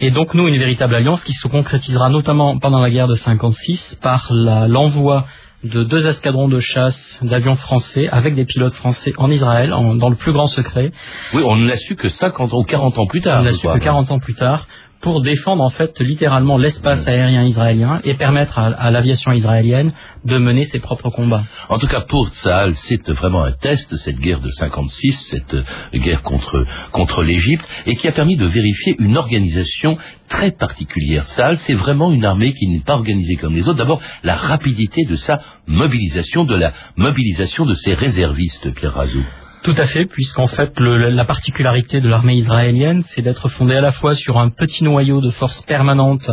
Et 0.00 0.10
donc 0.10 0.34
nous 0.34 0.48
une 0.48 0.58
véritable 0.58 0.94
alliance 0.94 1.22
qui 1.24 1.32
se 1.32 1.48
concrétisera 1.48 2.08
notamment 2.08 2.58
pendant 2.58 2.80
la 2.80 2.90
guerre 2.90 3.08
de 3.08 3.14
56 3.14 3.98
par 4.02 4.28
l'envoi 4.32 5.26
de 5.64 5.84
deux 5.84 6.06
escadrons 6.06 6.48
de 6.48 6.58
chasse 6.58 7.18
d'avions 7.22 7.54
français 7.54 8.08
avec 8.10 8.34
des 8.34 8.44
pilotes 8.44 8.74
français 8.74 9.12
en 9.16 9.30
Israël, 9.30 9.70
dans 9.70 10.08
le 10.08 10.16
plus 10.16 10.32
grand 10.32 10.46
secret. 10.46 10.92
Oui, 11.34 11.42
on 11.46 11.56
ne 11.56 11.66
l'a 11.66 11.76
su 11.76 11.94
que 11.96 12.08
50 12.08 12.52
ou 12.52 12.62
40 12.64 12.98
ans 12.98 13.06
plus 13.06 13.20
tard. 13.20 13.40
On 13.40 13.42
ne 13.42 13.50
l'a 13.50 13.54
su 13.54 13.66
que 13.66 13.78
40 13.78 14.10
ans 14.10 14.18
plus 14.18 14.34
tard 14.34 14.66
pour 15.02 15.20
défendre 15.20 15.62
en 15.62 15.70
fait 15.70 16.00
littéralement 16.00 16.56
l'espace 16.56 17.06
aérien 17.06 17.42
israélien 17.42 18.00
et 18.04 18.14
permettre 18.14 18.58
à, 18.58 18.90
l'aviation 18.90 19.32
israélienne 19.32 19.92
de 20.24 20.38
mener 20.38 20.64
ses 20.64 20.78
propres 20.78 21.10
combats. 21.10 21.42
En 21.68 21.78
tout 21.78 21.88
cas, 21.88 22.02
pour 22.02 22.28
Tsahal, 22.28 22.74
c'est 22.74 23.10
vraiment 23.10 23.42
un 23.42 23.52
test, 23.52 23.96
cette 23.96 24.20
guerre 24.20 24.40
de 24.40 24.50
56, 24.50 25.12
cette 25.12 25.56
guerre 25.92 26.22
contre, 26.22 26.64
contre 26.92 27.24
l'Égypte, 27.24 27.68
et 27.86 27.96
qui 27.96 28.06
a 28.06 28.12
permis 28.12 28.36
de 28.36 28.46
vérifier 28.46 28.94
une 29.00 29.18
organisation 29.18 29.98
très 30.28 30.52
particulière. 30.52 31.24
Tsahal, 31.24 31.58
c'est 31.58 31.74
vraiment 31.74 32.12
une 32.12 32.24
armée 32.24 32.52
qui 32.52 32.68
n'est 32.68 32.84
pas 32.84 32.94
organisée 32.94 33.36
comme 33.36 33.54
les 33.54 33.68
autres. 33.68 33.78
D'abord, 33.78 34.00
la 34.22 34.36
rapidité 34.36 35.04
de 35.04 35.16
sa 35.16 35.40
mobilisation, 35.66 36.44
de 36.44 36.54
la 36.54 36.72
mobilisation 36.96 37.66
de 37.66 37.74
ses 37.74 37.94
réservistes, 37.94 38.72
Pierre 38.74 38.94
Razou. 38.94 39.24
Tout 39.62 39.74
à 39.78 39.86
fait, 39.86 40.06
puisqu'en 40.06 40.48
fait, 40.48 40.72
la 40.80 41.24
particularité 41.24 42.00
de 42.00 42.08
l'armée 42.08 42.34
israélienne, 42.34 43.02
c'est 43.04 43.22
d'être 43.22 43.48
fondée 43.48 43.76
à 43.76 43.80
la 43.80 43.92
fois 43.92 44.16
sur 44.16 44.38
un 44.38 44.48
petit 44.48 44.82
noyau 44.82 45.20
de 45.20 45.30
forces 45.30 45.62
permanentes 45.62 46.28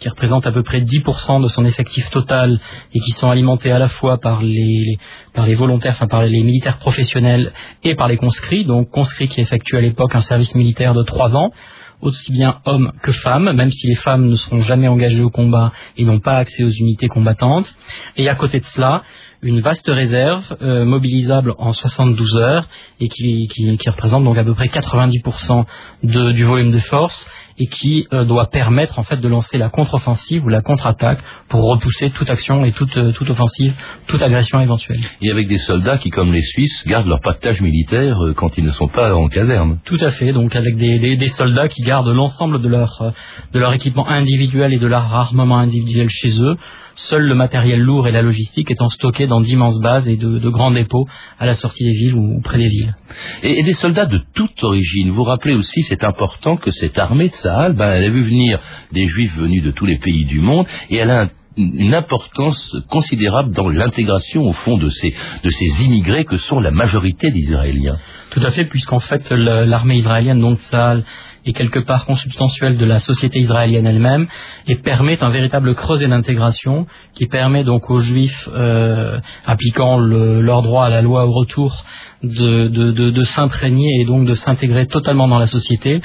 qui 0.00 0.08
représente 0.08 0.48
à 0.48 0.52
peu 0.52 0.64
près 0.64 0.80
10% 0.80 1.40
de 1.40 1.46
son 1.46 1.64
effectif 1.64 2.10
total 2.10 2.58
et 2.92 2.98
qui 2.98 3.12
sont 3.12 3.30
alimentés 3.30 3.70
à 3.70 3.78
la 3.78 3.86
fois 3.86 4.18
par 4.18 4.42
les, 4.42 4.96
par 5.32 5.46
les 5.46 5.54
volontaires, 5.54 5.92
enfin 5.92 6.08
par 6.08 6.24
les 6.24 6.42
militaires 6.42 6.78
professionnels 6.78 7.52
et 7.84 7.94
par 7.94 8.08
les 8.08 8.16
conscrits, 8.16 8.64
donc 8.64 8.90
conscrits 8.90 9.28
qui 9.28 9.40
effectuent 9.40 9.76
à 9.76 9.80
l'époque 9.80 10.16
un 10.16 10.22
service 10.22 10.52
militaire 10.56 10.92
de 10.92 11.04
trois 11.04 11.36
ans, 11.36 11.52
aussi 12.00 12.32
bien 12.32 12.58
hommes 12.64 12.90
que 13.00 13.12
femmes, 13.12 13.52
même 13.52 13.70
si 13.70 13.86
les 13.86 13.94
femmes 13.94 14.26
ne 14.26 14.34
seront 14.34 14.58
jamais 14.58 14.88
engagées 14.88 15.22
au 15.22 15.30
combat 15.30 15.70
et 15.96 16.04
n'ont 16.04 16.18
pas 16.18 16.38
accès 16.38 16.64
aux 16.64 16.70
unités 16.70 17.06
combattantes. 17.06 17.72
Et 18.16 18.28
à 18.28 18.34
côté 18.34 18.58
de 18.58 18.64
cela, 18.64 19.04
une 19.42 19.60
vaste 19.60 19.88
réserve 19.88 20.56
euh, 20.62 20.84
mobilisable 20.84 21.54
en 21.58 21.72
72 21.72 22.36
heures 22.36 22.68
et 23.00 23.08
qui, 23.08 23.48
qui, 23.48 23.90
représente 23.90 24.22
donc 24.22 24.38
à 24.38 24.44
peu 24.44 24.54
près 24.54 24.66
90% 24.66 25.64
de, 26.04 26.32
du 26.32 26.44
volume 26.44 26.70
de 26.70 26.78
force 26.78 27.28
et 27.58 27.66
qui 27.66 28.06
euh, 28.12 28.24
doit 28.24 28.46
permettre 28.50 29.00
en 29.00 29.02
fait 29.02 29.16
de 29.16 29.28
lancer 29.28 29.58
la 29.58 29.68
contre-offensive 29.68 30.44
ou 30.44 30.48
la 30.48 30.62
contre-attaque 30.62 31.18
pour 31.48 31.62
repousser 31.64 32.10
toute 32.10 32.30
action 32.30 32.64
et 32.64 32.72
toute, 32.72 32.96
toute 33.14 33.30
offensive, 33.30 33.74
toute 34.06 34.22
agression 34.22 34.60
éventuelle. 34.60 35.00
Et 35.20 35.30
avec 35.30 35.48
des 35.48 35.58
soldats 35.58 35.98
qui, 35.98 36.10
comme 36.10 36.32
les 36.32 36.42
Suisses, 36.42 36.84
gardent 36.86 37.08
leur 37.08 37.20
pactage 37.20 37.60
militaire 37.60 38.24
euh, 38.24 38.34
quand 38.34 38.56
ils 38.56 38.64
ne 38.64 38.70
sont 38.70 38.88
pas 38.88 39.14
en 39.14 39.28
caserne. 39.28 39.80
Tout 39.84 39.98
à 40.00 40.10
fait, 40.10 40.32
donc 40.32 40.54
avec 40.54 40.76
des, 40.76 41.16
des, 41.16 41.26
soldats 41.26 41.68
qui 41.68 41.82
gardent 41.82 42.08
l'ensemble 42.08 42.62
de 42.62 42.68
leur, 42.68 43.12
de 43.52 43.58
leur 43.58 43.72
équipement 43.72 44.08
individuel 44.08 44.72
et 44.72 44.78
de 44.78 44.86
leur 44.86 45.12
armement 45.12 45.58
individuel 45.58 46.08
chez 46.08 46.40
eux, 46.40 46.56
seul 46.94 47.22
le 47.22 47.34
matériel 47.34 47.80
lourd 47.80 48.08
et 48.08 48.12
la 48.12 48.22
logistique 48.22 48.70
étant 48.70 48.88
stockés 48.88 49.26
dans 49.26 49.40
d'immenses 49.40 49.80
bases 49.80 50.08
et 50.08 50.16
de, 50.16 50.48
grands 50.48 50.70
dépôts 50.70 51.06
à 51.38 51.46
la 51.46 51.54
sortie 51.54 51.84
des 51.84 51.92
villes 51.92 52.14
ou, 52.14 52.40
près 52.42 52.58
des 52.58 52.68
villes. 52.68 52.94
Et, 53.42 53.62
des 53.62 53.74
soldats 53.74 54.06
de 54.06 54.20
toute 54.34 54.62
origine. 54.62 55.10
Vous 55.10 55.24
rappelez 55.24 55.54
aussi, 55.54 55.82
c'est 55.82 56.04
important 56.04 56.56
que 56.56 56.70
cette 56.70 56.98
armée 56.98 57.28
de 57.28 57.34
Sahel, 57.34 57.74
ben, 57.74 57.90
elle 57.90 58.04
a 58.04 58.10
vu 58.10 58.24
venir 58.24 58.60
des 58.92 59.06
juifs 59.06 59.34
venus 59.36 59.62
de 59.62 59.70
tous 59.70 59.86
les 59.86 59.98
pays 59.98 60.24
du 60.24 60.40
monde 60.40 60.66
et 60.90 60.96
elle 60.96 61.10
a 61.10 61.28
une 61.56 61.94
importance 61.94 62.76
considérable 62.88 63.52
dans 63.52 63.68
l'intégration 63.68 64.42
au 64.48 64.52
fond 64.52 64.78
de 64.78 64.88
ces, 64.88 65.14
de 65.44 65.50
ces 65.50 65.84
immigrés 65.84 66.24
que 66.24 66.36
sont 66.36 66.60
la 66.60 66.70
majorité 66.70 67.30
des 67.30 67.40
Israéliens. 67.40 67.98
Tout 68.30 68.40
à 68.40 68.50
fait, 68.50 68.64
puisqu'en 68.64 69.00
fait 69.00 69.30
l'armée 69.30 69.96
israélienne, 69.96 70.40
donc 70.40 70.58
Sahel, 70.60 71.04
est 71.44 71.52
quelque 71.52 71.80
part 71.80 72.06
consubstantielle 72.06 72.76
de 72.76 72.84
la 72.84 72.98
société 72.98 73.38
israélienne 73.38 73.86
elle-même 73.86 74.26
et 74.66 74.76
permet 74.76 75.22
un 75.22 75.30
véritable 75.30 75.74
creuset 75.74 76.08
d'intégration 76.08 76.86
qui 77.14 77.26
permet 77.26 77.64
donc 77.64 77.90
aux 77.90 78.00
juifs 78.00 78.48
euh, 78.52 79.18
appliquant 79.46 79.98
leur 79.98 80.62
droit 80.62 80.86
à 80.86 80.90
la 80.90 81.02
loi 81.02 81.26
au 81.26 81.32
retour 81.32 81.84
de, 82.22 82.68
de, 82.68 82.90
de, 82.90 83.10
de 83.10 83.22
s'imprégner 83.22 84.00
et 84.00 84.04
donc 84.04 84.26
de 84.26 84.34
s'intégrer 84.34 84.86
totalement 84.86 85.28
dans 85.28 85.38
la 85.38 85.46
société. 85.46 86.00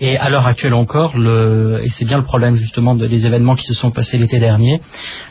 Et 0.00 0.16
à 0.16 0.30
l'heure 0.30 0.46
actuelle 0.46 0.74
encore, 0.74 1.16
le, 1.16 1.80
et 1.84 1.90
c'est 1.90 2.04
bien 2.04 2.18
le 2.18 2.24
problème 2.24 2.56
justement 2.56 2.94
des 2.94 3.26
événements 3.26 3.54
qui 3.54 3.64
se 3.64 3.74
sont 3.74 3.90
passés 3.90 4.18
l'été 4.18 4.38
dernier, 4.38 4.80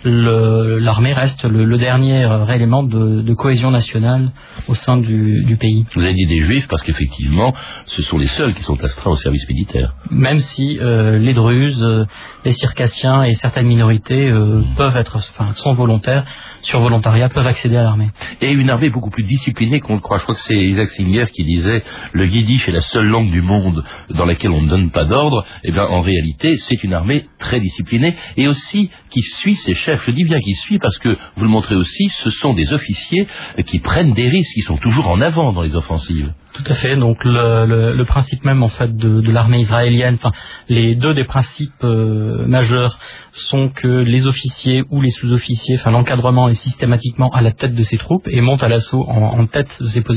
l'armée 0.03 1.13
reste 1.13 1.43
le, 1.45 1.65
le, 1.65 1.77
dernier 1.77 2.27
élément 2.53 2.83
de, 2.83 3.21
de, 3.21 3.33
cohésion 3.33 3.71
nationale 3.71 4.31
au 4.67 4.75
sein 4.75 4.97
du, 4.97 5.43
du, 5.43 5.55
pays. 5.57 5.85
Vous 5.95 6.01
avez 6.01 6.13
dit 6.13 6.25
des 6.25 6.39
juifs 6.39 6.67
parce 6.67 6.83
qu'effectivement, 6.83 7.53
ce 7.85 8.01
sont 8.01 8.17
les 8.17 8.27
seuls 8.27 8.53
qui 8.55 8.63
sont 8.63 8.81
astreints 8.83 9.11
au 9.11 9.15
service 9.15 9.47
militaire. 9.47 9.93
Même 10.11 10.39
si 10.39 10.79
euh, 10.79 11.17
les 11.17 11.33
druzes, 11.33 11.81
euh, 11.81 12.05
les 12.45 12.51
circassiens 12.51 13.23
et 13.23 13.35
certaines 13.35 13.67
minorités 13.67 14.29
euh, 14.29 14.59
mmh. 14.59 14.75
peuvent 14.75 14.97
être, 14.97 15.17
enfin, 15.17 15.53
sont 15.55 15.73
volontaires, 15.73 16.25
sur 16.61 16.79
volontariat, 16.79 17.29
peuvent 17.29 17.47
accéder 17.47 17.77
à 17.77 17.83
l'armée. 17.83 18.09
Et 18.41 18.51
une 18.51 18.69
armée 18.69 18.89
beaucoup 18.89 19.09
plus 19.09 19.23
disciplinée 19.23 19.79
qu'on 19.79 19.95
le 19.95 20.01
croit 20.01 20.19
crois 20.27 20.35
que 20.35 20.41
c'est 20.41 20.57
Isaac 20.57 20.89
Singer 20.89 21.27
qui 21.31 21.45
disait 21.45 21.83
le 22.11 22.27
yiddish 22.27 22.67
est 22.67 22.73
la 22.73 22.81
seule 22.81 23.07
langue 23.07 23.31
du 23.31 23.41
monde 23.41 23.81
dans 24.09 24.25
laquelle 24.25 24.51
on 24.51 24.61
ne 24.61 24.67
donne 24.67 24.91
pas 24.91 25.05
d'ordre. 25.05 25.45
Eh 25.63 25.71
bien, 25.71 25.85
en 25.85 26.01
réalité, 26.01 26.57
c'est 26.57 26.83
une 26.83 26.93
armée 26.93 27.25
très 27.39 27.61
disciplinée 27.61 28.13
et 28.35 28.49
aussi 28.49 28.89
qui 29.09 29.21
suit 29.21 29.55
ses 29.55 29.73
chefs. 29.73 30.03
Je 30.05 30.11
dis 30.11 30.25
bien 30.25 30.41
qui 30.41 30.53
suit 30.53 30.79
parce 30.79 30.97
que 30.97 31.15
vous 31.37 31.43
le 31.43 31.49
montrez 31.49 31.75
aussi, 31.75 32.09
ce 32.09 32.29
sont 32.29 32.53
des 32.53 32.73
officiers 32.73 33.25
qui 33.65 33.79
prennent 33.79 34.13
des 34.13 34.27
risques, 34.27 34.53
qui 34.53 34.61
sont 34.61 34.77
toujours 34.77 35.07
en 35.07 35.21
avant 35.21 35.53
dans 35.53 35.61
les 35.61 35.77
offensives. 35.77 36.33
Tout 36.57 36.71
à 36.71 36.73
fait. 36.73 36.95
Donc 36.95 37.23
le, 37.23 37.93
le, 37.93 38.05
principe 38.05 38.43
même 38.43 38.63
en 38.63 38.67
fait 38.67 38.95
de, 38.95 39.21
de 39.21 39.31
l'armée 39.31 39.59
israélienne, 39.59 40.15
enfin 40.15 40.31
les 40.69 40.95
deux 40.95 41.13
des 41.13 41.25
principes 41.25 41.83
euh, 41.83 42.47
majeurs 42.47 42.97
sont 43.31 43.69
que 43.69 43.87
les 43.87 44.25
officiers 44.25 44.83
ou 44.89 45.01
les 45.01 45.11
sous-officiers, 45.11 45.75
enfin 45.75 45.91
l'encadrement 45.91 46.49
est 46.49 46.55
systématiquement 46.55 47.29
à 47.29 47.41
la 47.41 47.51
tête 47.51 47.75
de 47.75 47.83
ces 47.83 47.97
troupes 47.97 48.27
et 48.27 48.41
monte 48.41 48.63
à 48.63 48.69
l'assaut 48.69 49.03
en, 49.07 49.39
en, 49.39 49.45
tête 49.45 49.77
de 49.79 49.85
ces 49.85 50.01
positions, 50.01 50.16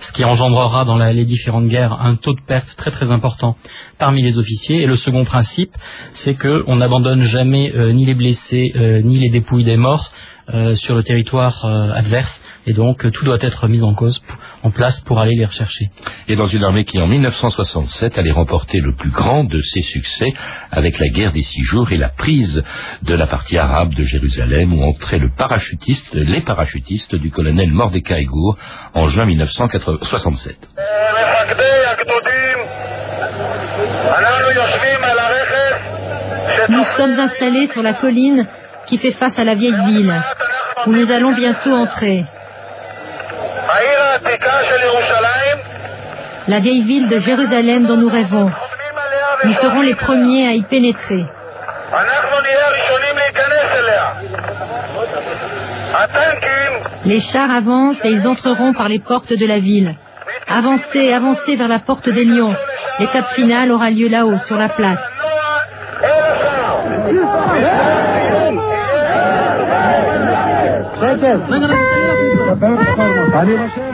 ce 0.00 0.12
qui 0.12 0.24
engendrera 0.24 0.84
dans 0.84 0.96
les 0.96 1.24
différentes 1.24 1.68
guerres 1.68 2.00
un 2.00 2.16
taux 2.16 2.34
de 2.34 2.40
perte 2.46 2.74
très 2.76 2.90
très 2.90 3.10
important 3.10 3.56
parmi 3.98 4.22
les 4.22 4.38
officiers. 4.38 4.82
Et 4.82 4.86
le 4.86 4.96
second 4.96 5.24
principe, 5.24 5.74
c'est 6.12 6.34
que 6.34 6.64
on 6.66 6.76
n'abandonne 6.76 7.22
jamais 7.22 7.72
euh, 7.74 7.92
ni 7.92 8.04
les 8.06 8.14
blessés 8.14 8.72
euh, 8.76 9.00
ni 9.02 9.18
les 9.18 9.30
dépouilles 9.30 9.64
des 9.64 9.76
morts 9.76 10.10
sur 10.74 10.94
le 10.94 11.02
territoire 11.02 11.64
adverse 11.64 12.38
et 12.66 12.72
donc 12.72 13.10
tout 13.10 13.24
doit 13.24 13.38
être 13.40 13.68
mis 13.68 13.82
en 13.82 13.94
cause, 13.94 14.20
en 14.62 14.70
place 14.70 15.00
pour 15.00 15.20
aller 15.20 15.34
les 15.36 15.44
rechercher. 15.44 15.90
Et 16.28 16.36
dans 16.36 16.46
une 16.46 16.64
armée 16.64 16.84
qui 16.84 17.00
en 17.00 17.06
1967 17.06 18.18
allait 18.18 18.30
remporter 18.30 18.80
le 18.80 18.94
plus 18.94 19.10
grand 19.10 19.44
de 19.44 19.60
ses 19.60 19.82
succès 19.82 20.32
avec 20.70 20.98
la 20.98 21.08
guerre 21.08 21.32
des 21.32 21.42
six 21.42 21.62
jours 21.62 21.92
et 21.92 21.96
la 21.96 22.08
prise 22.08 22.62
de 23.02 23.14
la 23.14 23.26
partie 23.26 23.58
arabe 23.58 23.94
de 23.94 24.02
Jérusalem 24.02 24.72
où 24.72 24.82
entrait 24.82 25.18
le 25.18 25.30
parachutiste, 25.36 26.14
les 26.14 26.40
parachutistes 26.40 27.14
du 27.14 27.30
colonel 27.30 27.70
Mordecai 27.70 28.24
Gour 28.24 28.56
en 28.94 29.06
juin 29.06 29.26
1967. 29.26 30.56
Nous 36.68 36.84
sommes 36.96 37.18
installés 37.18 37.68
sur 37.68 37.82
la 37.82 37.94
colline 37.94 38.46
qui 38.86 38.98
fait 38.98 39.12
face 39.12 39.38
à 39.38 39.44
la 39.44 39.54
vieille 39.54 39.76
ville, 39.86 40.22
où 40.86 40.92
nous 40.92 41.10
allons 41.12 41.32
bientôt 41.32 41.72
entrer. 41.72 42.24
La 46.46 46.60
vieille 46.60 46.82
ville 46.82 47.08
de 47.08 47.18
Jérusalem 47.20 47.86
dont 47.86 47.96
nous 47.96 48.10
rêvons. 48.10 48.50
Nous 49.44 49.52
serons 49.52 49.80
les 49.80 49.94
premiers 49.94 50.48
à 50.48 50.52
y 50.52 50.62
pénétrer. 50.62 51.24
Les 57.04 57.20
chars 57.20 57.50
avancent 57.50 58.04
et 58.04 58.10
ils 58.10 58.26
entreront 58.26 58.72
par 58.72 58.88
les 58.88 58.98
portes 58.98 59.32
de 59.32 59.46
la 59.46 59.58
ville. 59.58 59.94
Avancez, 60.48 61.12
avancez 61.12 61.56
vers 61.56 61.68
la 61.68 61.78
porte 61.78 62.08
des 62.08 62.24
lions. 62.24 62.54
L'étape 62.98 63.32
finale 63.34 63.72
aura 63.72 63.90
lieu 63.90 64.08
là-haut, 64.08 64.38
sur 64.38 64.56
la 64.56 64.68
place. 64.68 64.98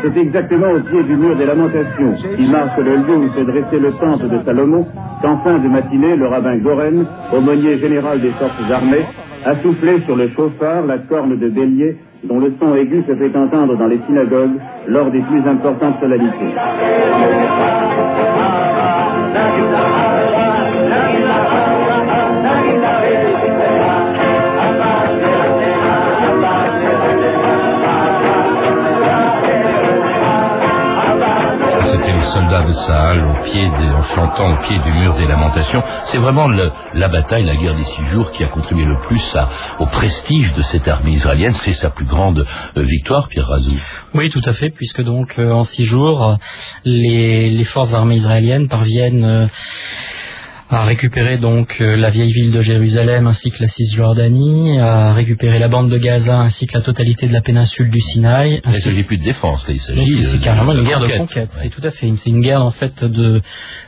C'est 0.02 0.20
exactement 0.20 0.70
au 0.72 0.80
pied 0.80 1.02
du 1.04 1.16
mur 1.16 1.34
des 1.36 1.46
lamentations, 1.46 2.14
qui 2.36 2.46
marque 2.50 2.76
le 2.78 2.96
lieu 2.96 3.16
où 3.16 3.28
s'est 3.34 3.44
dressé 3.44 3.78
le 3.78 3.92
temple 3.92 4.28
de 4.28 4.38
Salomon, 4.44 4.86
qu'en 5.22 5.38
fin 5.38 5.58
de 5.58 5.68
matinée, 5.68 6.14
le 6.16 6.26
rabbin 6.26 6.58
Goren, 6.58 7.06
aumônier 7.32 7.78
général 7.78 8.20
des 8.20 8.32
forces 8.32 8.70
armées, 8.70 9.06
a 9.46 9.56
soufflé 9.62 10.00
sur 10.04 10.16
le 10.16 10.28
chauffard 10.30 10.84
la 10.86 10.98
corne 10.98 11.38
de 11.38 11.48
bélier 11.48 11.96
dont 12.24 12.38
le 12.38 12.52
son 12.60 12.74
aigu 12.74 13.02
se 13.08 13.14
fait 13.14 13.34
entendre 13.34 13.76
dans 13.78 13.86
les 13.86 14.00
synagogues 14.06 14.60
lors 14.88 15.10
des 15.10 15.20
plus 15.22 15.40
importantes 15.48 15.98
solennités. 16.00 16.54
Soldats 32.32 32.62
de 32.62 32.72
Sahel 32.72 33.24
au 33.24 33.44
pied 33.44 33.66
en 33.66 34.02
chantant 34.14 34.52
au 34.52 34.56
pied 34.66 34.78
du 34.84 34.92
mur 34.92 35.14
des 35.14 35.26
lamentations. 35.26 35.82
C'est 36.04 36.18
vraiment 36.18 36.48
la 36.48 37.08
bataille, 37.08 37.44
la 37.44 37.56
guerre 37.56 37.74
des 37.74 37.84
six 37.84 38.04
jours 38.06 38.30
qui 38.32 38.44
a 38.44 38.48
contribué 38.48 38.84
le 38.84 38.98
plus 38.98 39.36
au 39.78 39.86
prestige 39.86 40.52
de 40.54 40.62
cette 40.62 40.86
armée 40.88 41.12
israélienne. 41.12 41.52
C'est 41.52 41.72
sa 41.72 41.90
plus 41.90 42.04
grande 42.04 42.46
euh, 42.76 42.82
victoire, 42.82 43.28
Pierre 43.28 43.46
Razou. 43.46 43.76
Oui, 44.14 44.30
tout 44.30 44.42
à 44.44 44.52
fait, 44.52 44.70
puisque 44.70 45.02
donc 45.02 45.38
euh, 45.38 45.50
en 45.50 45.64
six 45.64 45.84
jours, 45.84 46.36
les, 46.84 47.50
les 47.50 47.64
forces 47.64 47.94
armées 47.94 48.16
israéliennes 48.16 48.68
parviennent 48.68 49.24
euh, 49.24 49.46
à 50.70 50.84
récupérer 50.84 51.36
donc 51.38 51.76
euh, 51.80 51.96
la 51.96 52.10
vieille 52.10 52.32
ville 52.32 52.52
de 52.52 52.60
Jérusalem 52.60 53.26
ainsi 53.26 53.50
que 53.50 53.60
la 53.60 53.68
Cisjordanie, 53.68 54.78
à 54.78 55.12
récupérer 55.12 55.58
la 55.58 55.66
bande 55.66 55.90
de 55.90 55.98
Gaza 55.98 56.38
ainsi 56.38 56.66
que 56.66 56.78
la 56.78 56.82
totalité 56.82 57.26
de 57.26 57.32
la 57.32 57.40
péninsule 57.40 57.90
du 57.90 58.00
Sinaï. 58.00 58.60
Il 58.64 58.70
ne 58.70 58.78
s'agit 58.78 59.02
plus 59.02 59.18
de 59.18 59.24
défense, 59.24 59.66
il 59.68 59.80
s'agit 59.80 60.22
C'est 60.22 60.40
carrément 60.40 60.72
une 60.72 60.84
guerre 60.84 61.00
de 61.00 61.08
conquête. 61.08 61.50
C'est 61.60 61.70
tout 61.70 61.84
à 61.84 61.90
fait. 61.90 62.08
C'est 62.16 62.30
une 62.30 62.40
guerre 62.40 62.62
en 62.62 62.70
fait 62.70 63.04
de 63.04 63.42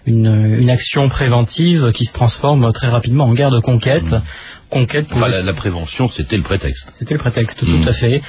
une, 0.06 0.26
une, 0.58 0.70
action 0.70 1.08
préventive 1.08 1.92
qui 1.92 2.04
se 2.04 2.12
transforme 2.12 2.72
très 2.72 2.88
rapidement 2.88 3.24
en 3.26 3.34
guerre 3.34 3.50
de 3.50 3.60
conquête. 3.60 4.02
Mm. 4.02 4.22
Conquête 4.70 5.06
pour 5.06 5.20
la, 5.20 5.52
prévention, 5.52 6.08
c'était 6.08 6.36
le 6.36 6.42
prétexte. 6.42 6.90
C'était 6.94 7.14
le 7.14 7.20
prétexte, 7.20 7.60
tout 7.60 7.66
mm. 7.66 7.88
à 7.88 7.92
fait. 7.92 8.22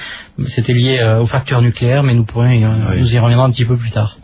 C'était 0.48 0.74
lié 0.74 1.00
euh, 1.00 1.22
aux 1.22 1.26
facteurs 1.26 1.62
nucléaires, 1.62 2.04
mais 2.04 2.14
nous 2.14 2.26
pourrions, 2.26 2.72
nous 2.98 3.14
y 3.14 3.18
reviendrons 3.18 3.46
un 3.46 3.52
petit 3.52 3.66
peu 3.66 3.78
plus 3.78 3.92
tard. 3.92 4.18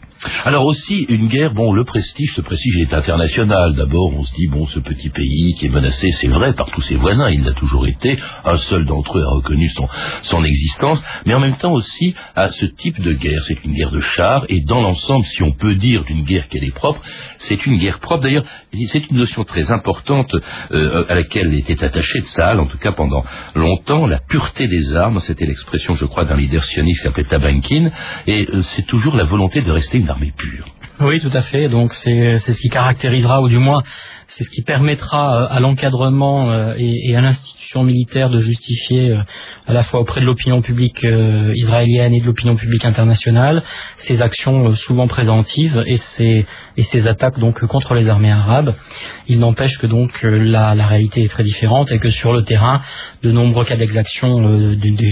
Alors 0.43 0.65
aussi, 0.65 1.05
une 1.07 1.27
guerre, 1.27 1.53
bon, 1.53 1.71
le 1.71 1.85
prestige, 1.85 2.33
ce 2.33 2.41
prestige 2.41 2.77
est 2.79 2.93
international. 2.93 3.73
D'abord, 3.75 4.11
on 4.17 4.23
se 4.23 4.33
dit, 4.35 4.47
bon, 4.47 4.65
ce 4.65 4.79
petit 4.79 5.09
pays 5.09 5.53
qui 5.55 5.67
est 5.67 5.69
menacé, 5.69 6.11
c'est 6.11 6.27
vrai, 6.27 6.53
par 6.53 6.69
tous 6.71 6.81
ses 6.81 6.95
voisins, 6.95 7.29
il 7.29 7.43
l'a 7.43 7.53
toujours 7.53 7.87
été. 7.87 8.17
Un 8.43 8.57
seul 8.57 8.85
d'entre 8.85 9.17
eux 9.17 9.23
a 9.23 9.35
reconnu 9.35 9.69
son, 9.69 9.87
son 10.23 10.43
existence. 10.43 11.01
Mais 11.25 11.33
en 11.33 11.39
même 11.39 11.55
temps 11.55 11.71
aussi, 11.71 12.13
à 12.35 12.49
ce 12.49 12.65
type 12.65 12.99
de 13.01 13.13
guerre, 13.13 13.41
c'est 13.47 13.63
une 13.63 13.73
guerre 13.73 13.91
de 13.91 14.01
chars, 14.01 14.45
et 14.49 14.59
dans 14.61 14.81
l'ensemble, 14.81 15.23
si 15.23 15.41
on 15.43 15.51
peut 15.51 15.75
dire 15.75 16.03
d'une 16.03 16.23
guerre 16.23 16.49
qu'elle 16.49 16.65
est 16.65 16.75
propre, 16.75 17.01
c'est 17.37 17.65
une 17.65 17.77
guerre 17.77 17.99
propre. 17.99 18.23
D'ailleurs, 18.23 18.45
c'est 18.87 19.09
une 19.09 19.17
notion 19.17 19.45
très 19.45 19.71
importante 19.71 20.35
euh, 20.71 21.05
à 21.07 21.15
laquelle 21.15 21.53
était 21.53 21.81
attaché 21.81 22.19
Tsahal, 22.21 22.59
en 22.59 22.65
tout 22.65 22.77
cas 22.77 22.91
pendant 22.91 23.23
longtemps, 23.55 24.05
la 24.05 24.19
pureté 24.19 24.67
des 24.67 24.93
armes, 24.95 25.19
c'était 25.19 25.45
l'expression, 25.45 25.93
je 25.93 26.05
crois, 26.05 26.25
d'un 26.25 26.35
leader 26.35 26.63
sioniste 26.63 26.99
qui 26.99 27.03
s'appelait 27.05 27.23
Tabankin, 27.23 27.91
et 28.27 28.47
euh, 28.51 28.61
c'est 28.63 28.85
toujours 28.85 29.15
la 29.15 29.23
volonté 29.23 29.61
de 29.61 29.71
rester 29.71 29.97
une 29.97 30.08
Oui, 30.99 31.21
tout 31.21 31.31
à 31.33 31.41
fait. 31.41 31.69
Donc 31.69 31.93
c'est 31.93 32.39
ce 32.39 32.59
qui 32.59 32.69
caractérisera, 32.69 33.41
ou 33.41 33.49
du 33.49 33.57
moins 33.57 33.81
c'est 34.29 34.43
ce 34.43 34.49
qui 34.49 34.61
permettra 34.61 35.43
euh, 35.43 35.47
à 35.49 35.59
l'encadrement 35.59 36.51
euh, 36.51 36.75
et, 36.77 37.15
à 37.15 37.21
l'institution 37.21 37.83
militaire 37.83 38.29
de 38.29 38.37
justifier 38.37 39.11
euh, 39.11 39.21
à 39.67 39.73
la 39.73 39.83
fois 39.83 39.99
auprès 39.99 40.21
de 40.21 40.25
l'opinion 40.25 40.61
publique 40.61 41.03
israélienne 41.03 42.13
et 42.13 42.21
de 42.21 42.25
l'opinion 42.25 42.55
publique 42.55 42.85
internationale 42.85 43.63
ces 43.97 44.21
actions 44.21 44.73
souvent 44.75 45.07
préventives 45.07 45.83
et 45.85 45.97
ces, 45.97 46.45
et 46.79 46.83
ces 46.83 47.05
attaques 47.07 47.39
donc 47.39 47.59
contre 47.65 47.93
les 47.93 48.07
armées 48.07 48.31
arabes. 48.31 48.73
Il 49.27 49.39
n'empêche 49.39 49.77
que 49.79 49.87
donc 49.87 50.11
la, 50.23 50.73
la, 50.73 50.87
réalité 50.87 51.23
est 51.23 51.27
très 51.27 51.43
différente 51.43 51.91
et 51.91 51.99
que 51.99 52.09
sur 52.09 52.31
le 52.31 52.43
terrain, 52.43 52.81
de 53.21 53.31
nombreux 53.31 53.65
cas 53.65 53.75
d'exaction 53.75 54.65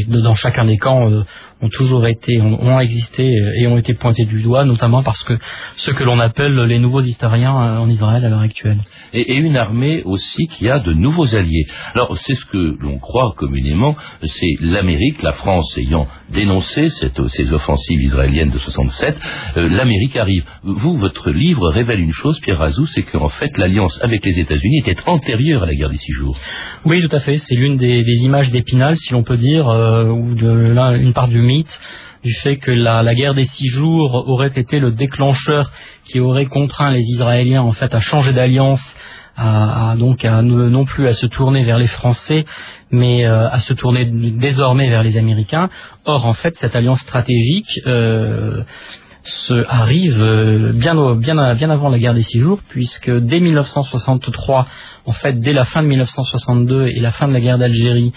dans 0.08 0.36
chacun 0.36 0.64
des 0.64 0.78
camps 0.78 1.10
ont 1.62 1.70
toujours 1.70 2.08
été, 2.08 2.40
ont, 2.40 2.80
existé 2.80 3.36
et 3.60 3.68
ont 3.68 3.78
été 3.78 3.94
pointés 3.96 4.26
du 4.26 4.42
doigt, 4.42 4.64
notamment 4.64 5.04
parce 5.04 5.24
que 5.24 5.34
ce 5.76 5.92
que 5.92 6.04
l'on 6.04 6.20
appelle 6.20 6.56
les 6.56 6.80
nouveaux 6.80 7.02
historiens 7.02 7.54
en 7.54 7.90
Israël 7.90 8.24
à 8.24 8.30
l'heure 8.30 8.42
actuelle 8.42 8.80
et, 9.14 9.36
une 9.36 9.58
armée 9.58 10.04
aussi 10.06 10.48
qui 10.48 10.70
a 10.70 10.80
de 10.80 10.94
nouveaux 10.94 11.36
alliés. 11.36 11.66
Alors 11.94 12.18
c'est 12.18 12.36
ce 12.36 12.46
que 12.46 12.78
l'on 12.80 12.98
croit 13.00 13.34
communément, 13.36 13.96
c'est 14.24 14.54
l'Amérique, 14.62 15.22
la 15.22 15.34
France 15.34 15.78
ayant 15.78 16.08
dénoncé 16.30 16.90
ces 16.90 17.54
offensives 17.54 18.02
israéliennes 18.02 18.52
de 18.52 18.58
67, 18.58 19.18
euh, 19.58 19.70
l'Amérique 19.70 20.18
arrive. 20.18 20.46
Vous, 20.64 20.98
votre 20.98 21.32
livre 21.32 21.57
révèle 21.66 22.00
une 22.00 22.14
chose, 22.14 22.40
Pierre 22.40 22.60
Razou, 22.60 22.86
c'est 22.86 23.04
qu'en 23.04 23.30
fait 23.30 23.58
l'alliance 23.58 24.00
avec 24.04 24.24
les 24.26 24.40
États-Unis 24.40 24.80
était 24.86 25.02
antérieure 25.06 25.64
à 25.64 25.66
la 25.66 25.76
guerre 25.76 25.90
des 25.90 25.98
six 25.98 26.12
jours. 26.12 26.38
Oui, 26.86 27.02
tout 27.02 27.16
à 27.16 27.20
fait. 27.20 27.38
C'est 27.38 27.56
l'une 27.56 27.78
des, 27.78 28.04
images 28.24 28.52
d'Épinal, 28.52 28.96
si 28.96 29.14
l'on 29.14 29.24
peut 29.24 29.38
dire, 29.38 29.70
euh, 29.70 30.06
ou 30.06 30.36
une 30.36 31.14
part 31.14 31.28
du 31.28 31.42
mythe 31.42 31.80
du 32.24 32.34
fait 32.34 32.58
que 32.58 32.72
la, 32.72 33.16
guerre 33.16 33.36
des 33.36 33.44
six 33.44 33.68
jours 33.68 34.26
aurait 34.28 34.52
été 34.56 34.80
le 34.80 34.92
déclencheur 34.92 35.72
qui 36.06 36.20
aurait 36.20 36.48
contraint 36.48 36.92
les 36.92 37.04
Israéliens 37.04 37.62
en 37.62 37.72
fait 37.72 37.94
à 37.94 38.00
changer 38.00 38.34
d'alliance 38.34 38.84
à, 39.38 39.96
donc 39.98 40.24
non 40.24 40.86
plus 40.86 41.08
à 41.08 41.14
se 41.14 41.28
tourner 41.28 41.64
vers 41.64 41.78
les 41.78 41.88
Français, 41.88 42.46
mais 42.90 43.26
euh, 43.26 43.48
à 43.50 43.60
se 43.60 43.74
tourner 43.74 44.06
désormais 44.06 44.90
vers 44.90 45.04
les 45.04 45.16
Américains. 45.16 45.70
Or, 46.06 46.26
en 46.26 46.34
fait, 46.34 46.58
cette 46.58 46.76
alliance 46.76 47.02
stratégique 47.02 47.80
euh, 47.86 48.64
arrive 49.68 50.22
euh, 50.22 50.72
bien, 50.74 51.16
bien, 51.16 51.56
bien 51.56 51.70
avant 51.70 51.90
la 51.90 52.00
guerre 52.00 52.14
des 52.14 52.24
Six 52.24 52.40
Jours, 52.40 52.60
puisque 52.70 53.10
dès 53.10 53.40
1963, 53.40 54.68
en 55.06 55.12
fait, 55.14 55.40
dès 55.40 55.54
la 55.54 55.66
fin 55.66 55.82
de 55.84 55.88
1962 55.88 56.88
et 56.88 57.00
la 57.00 57.12
fin 57.12 57.28
de 57.28 57.34
la 57.34 57.40
guerre 57.40 57.58
d'Algérie, 57.58 58.14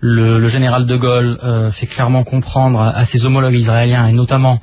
le, 0.00 0.46
général 0.48 0.86
de 0.86 0.96
Gaulle 0.96 1.38
fait 1.72 1.86
clairement 1.86 2.24
comprendre 2.24 2.80
à, 2.80 3.04
ses 3.06 3.24
homologues 3.24 3.54
israéliens 3.54 4.06
et 4.06 4.12
notamment 4.12 4.60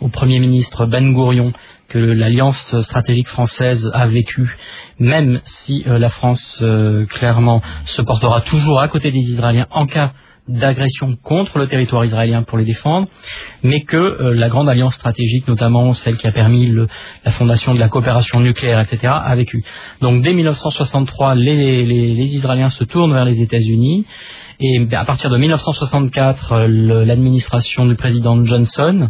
au 0.00 0.08
Premier 0.08 0.40
ministre 0.40 0.86
Ben 0.86 1.12
Gourion 1.12 1.52
que 1.90 1.98
l'alliance 1.98 2.80
stratégique 2.82 3.28
française 3.28 3.90
a 3.92 4.06
vécu, 4.06 4.56
même 4.98 5.40
si 5.44 5.84
euh, 5.86 5.98
la 5.98 6.08
France 6.08 6.60
euh, 6.62 7.04
clairement 7.06 7.62
se 7.84 8.00
portera 8.00 8.40
toujours 8.40 8.80
à 8.80 8.88
côté 8.88 9.10
des 9.10 9.18
Israéliens 9.18 9.66
en 9.70 9.86
cas 9.86 10.12
d'agression 10.50 11.16
contre 11.16 11.58
le 11.58 11.66
territoire 11.66 12.04
israélien 12.04 12.42
pour 12.42 12.58
les 12.58 12.64
défendre, 12.64 13.08
mais 13.62 13.82
que 13.82 13.96
euh, 13.96 14.34
la 14.34 14.48
grande 14.48 14.68
alliance 14.68 14.94
stratégique, 14.94 15.46
notamment 15.48 15.94
celle 15.94 16.16
qui 16.16 16.26
a 16.26 16.32
permis 16.32 16.72
la 17.24 17.30
fondation 17.30 17.74
de 17.74 17.80
la 17.80 17.88
coopération 17.88 18.40
nucléaire, 18.40 18.80
etc., 18.80 19.12
a 19.24 19.34
vécu. 19.36 19.64
Donc 20.00 20.22
dès 20.22 20.32
1963, 20.32 21.34
les, 21.34 21.84
les 21.84 22.34
Israéliens 22.34 22.68
se 22.68 22.84
tournent 22.84 23.12
vers 23.12 23.24
les 23.24 23.40
États-Unis 23.40 24.06
et 24.60 24.86
à 24.94 25.04
partir 25.06 25.30
de 25.30 25.38
1964, 25.38 26.52
euh, 26.52 27.04
l'administration 27.06 27.86
du 27.86 27.94
président 27.94 28.44
Johnson 28.44 29.08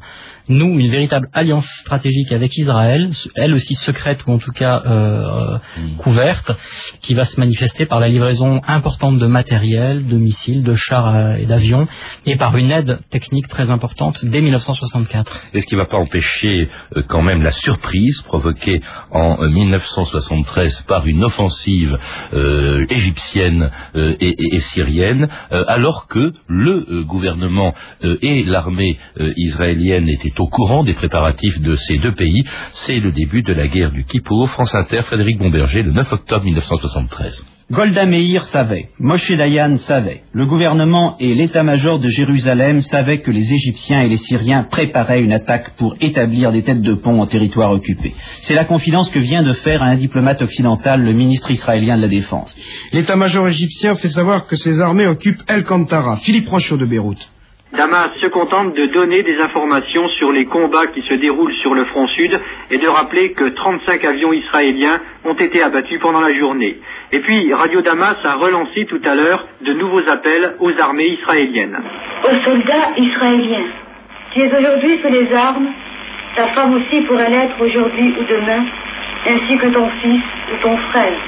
noue 0.49 0.79
une 0.79 0.91
véritable 0.91 1.29
alliance 1.33 1.69
stratégique 1.81 2.33
avec 2.33 2.57
Israël, 2.57 3.11
elle 3.35 3.55
aussi 3.55 3.75
secrète 3.75 4.25
ou 4.27 4.33
en 4.33 4.39
tout 4.39 4.53
cas 4.53 4.83
euh, 4.87 5.59
hmm. 5.77 5.97
couverte, 5.99 6.53
qui 7.01 7.15
va 7.15 7.25
se 7.25 7.39
manifester 7.39 7.87
par 7.87 7.99
la 7.99 8.09
livraison 8.09 8.61
importante 8.67 9.19
de 9.19 9.27
matériel, 9.27 10.07
de 10.07 10.17
missiles, 10.17 10.63
de 10.63 10.75
chars 10.77 11.15
euh, 11.15 11.35
et 11.35 11.47
d'avions, 11.47 11.89
et 12.27 12.37
par 12.37 12.57
une 12.57 12.71
aide 12.71 13.01
technique 13.11 13.49
très 13.49 13.71
importante 13.71 14.25
dès 14.25 14.41
1964. 14.41 15.47
Et 15.55 15.61
ce 15.61 15.67
qui 15.67 15.75
ne 15.75 15.81
va 15.81 15.87
pas 15.87 15.99
empêcher 15.99 16.69
quand 17.09 17.23
même 17.23 17.43
la 17.43 17.53
surprise 17.53 18.23
provoquée 18.23 18.81
en 19.11 19.37
1973 19.43 20.83
par 20.83 21.07
une 21.07 21.25
offensive 21.25 21.99
égyptienne 22.89 23.71
et 23.95 24.59
syrienne 24.61 25.29
alors 25.51 26.07
que 26.09 26.33
le 26.47 26.87
euh, 26.89 27.05
gouvernement 27.05 27.75
euh, 28.05 28.19
et 28.23 28.45
l'armée 28.45 28.99
israélienne 29.37 30.09
étaient 30.09 30.39
au 30.41 30.47
courant 30.47 30.85
des 30.85 30.95
préparatifs 30.95 31.61
de 31.61 31.77
ces 31.77 31.99
deux 31.99 32.15
pays. 32.15 32.45
C'est 32.73 33.01
le 33.01 33.13
début 33.13 33.43
de 33.43 33.53
la 33.53 33.69
guerre 33.69 33.93
du 33.93 34.05
Kippour. 34.05 34.51
France 34.51 34.75
Inter, 34.75 35.03
Frédéric 35.03 35.39
Bomberger, 35.39 35.83
le 35.83 35.93
9 35.93 36.13
octobre 36.13 36.45
1973. 36.45 37.60
Golda 37.71 38.05
Meir 38.05 38.43
savait, 38.47 38.89
Moshe 38.99 39.31
Dayan 39.31 39.77
savait, 39.77 40.23
le 40.33 40.45
gouvernement 40.45 41.15
et 41.21 41.37
l'état-major 41.37 42.01
de 42.01 42.09
Jérusalem 42.09 42.81
savaient 42.81 43.21
que 43.21 43.31
les 43.31 43.55
Égyptiens 43.55 44.01
et 44.01 44.09
les 44.09 44.17
Syriens 44.17 44.65
préparaient 44.65 45.23
une 45.23 45.33
attaque 45.33 45.77
pour 45.77 45.95
établir 46.01 46.51
des 46.51 46.65
têtes 46.65 46.83
de 46.83 46.95
pont 46.95 47.21
en 47.21 47.29
territoire 47.29 47.71
occupé. 47.71 48.13
C'est 48.41 48.57
la 48.57 48.65
confidence 48.65 49.09
que 49.11 49.21
vient 49.21 49.45
de 49.45 49.53
faire 49.53 49.85
à 49.85 49.87
un 49.87 49.95
diplomate 49.95 50.43
occidental 50.43 51.01
le 51.01 51.13
ministre 51.13 51.53
israélien 51.53 51.97
de 51.97 52.03
la 52.03 52.09
Défense. 52.09 52.57
L'état-major 52.93 53.47
égyptien 53.47 53.95
fait 53.95 54.09
savoir 54.09 54.49
que 54.49 54.57
ses 54.57 54.81
armées 54.81 55.07
occupent 55.07 55.43
El 55.47 55.63
Kantara, 55.63 56.17
Philippe 56.17 56.49
Rochaud 56.49 56.77
de 56.77 56.87
Beyrouth. 56.87 57.31
Damas 57.73 58.11
se 58.21 58.27
contente 58.27 58.75
de 58.75 58.87
donner 58.87 59.23
des 59.23 59.39
informations 59.39 60.09
sur 60.09 60.33
les 60.33 60.47
combats 60.47 60.89
qui 60.89 61.03
se 61.03 61.15
déroulent 61.15 61.55
sur 61.55 61.73
le 61.73 61.85
front 61.85 62.09
sud 62.09 62.41
et 62.71 62.79
de 62.79 62.89
rappeler 62.89 63.33
que 63.33 63.45
35 63.45 64.05
avions 64.05 64.33
israéliens 64.33 64.99
ont 65.25 65.35
été 65.35 65.63
abattus 65.63 66.01
pendant 66.01 66.21
la 66.21 66.33
journée. 66.33 66.79
Et 67.13 67.21
puis, 67.21 67.55
Radio 67.55 67.81
Damas 67.81 68.17
a 68.25 68.35
relancé 68.35 68.87
tout 68.87 69.01
à 69.05 69.15
l'heure 69.15 69.47
de 69.61 69.73
nouveaux 69.73 70.03
appels 70.09 70.57
aux 70.59 70.73
armées 70.81 71.11
israéliennes. 71.21 71.79
Aux 72.25 72.45
soldats 72.45 72.91
israéliens, 72.97 73.67
tu 74.33 74.41
es 74.41 74.47
aujourd'hui 74.47 74.99
sous 75.01 75.13
les 75.13 75.33
armes, 75.33 75.69
ta 76.35 76.49
femme 76.49 76.75
aussi 76.75 77.03
pourrait 77.03 77.31
l'être 77.31 77.61
aujourd'hui 77.61 78.15
ou 78.19 78.25
demain, 78.25 78.65
ainsi 79.29 79.57
que 79.59 79.67
ton 79.69 79.89
fils 80.03 80.23
ou 80.53 80.63
ton 80.63 80.77
frère. 80.77 81.19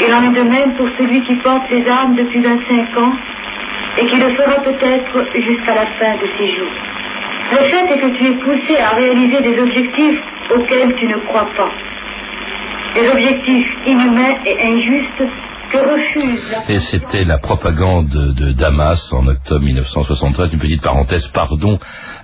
Il 0.00 0.14
en 0.14 0.22
est 0.22 0.34
de 0.34 0.48
même 0.48 0.74
pour 0.76 0.88
celui 0.96 1.20
qui 1.22 1.34
porte 1.34 1.70
les 1.70 1.86
armes 1.86 2.14
depuis 2.16 2.40
25 2.40 2.96
ans 2.96 3.12
et 3.98 4.06
qui 4.06 4.16
le 4.16 4.30
fera 4.34 4.60
peut-être 4.62 5.26
jusqu'à 5.34 5.74
la 5.74 5.86
fin 5.86 6.14
de 6.14 6.28
ses 6.38 6.48
jours. 6.52 6.72
Le 7.52 7.58
fait 7.68 7.92
est 7.92 7.98
que 7.98 8.16
tu 8.16 8.26
es 8.26 8.32
poussé 8.32 8.76
à 8.78 8.96
réaliser 8.96 9.40
des 9.40 9.58
objectifs 9.60 10.20
auxquels 10.54 10.94
tu 10.96 11.06
ne 11.06 11.16
crois 11.16 11.48
pas. 11.56 11.70
Des 12.94 13.08
objectifs 13.08 13.76
inhumains 13.86 14.36
et 14.46 14.56
injustes 14.62 15.24
et 16.68 16.80
c'était 16.80 17.24
la 17.24 17.38
propagande 17.38 18.08
de 18.08 18.52
Damas 18.52 19.12
en 19.12 19.26
octobre 19.26 19.64
1973. 19.64 20.52
Une 20.52 20.58
petite 20.58 20.82
parenthèse, 20.82 21.26
pardon 21.28 21.78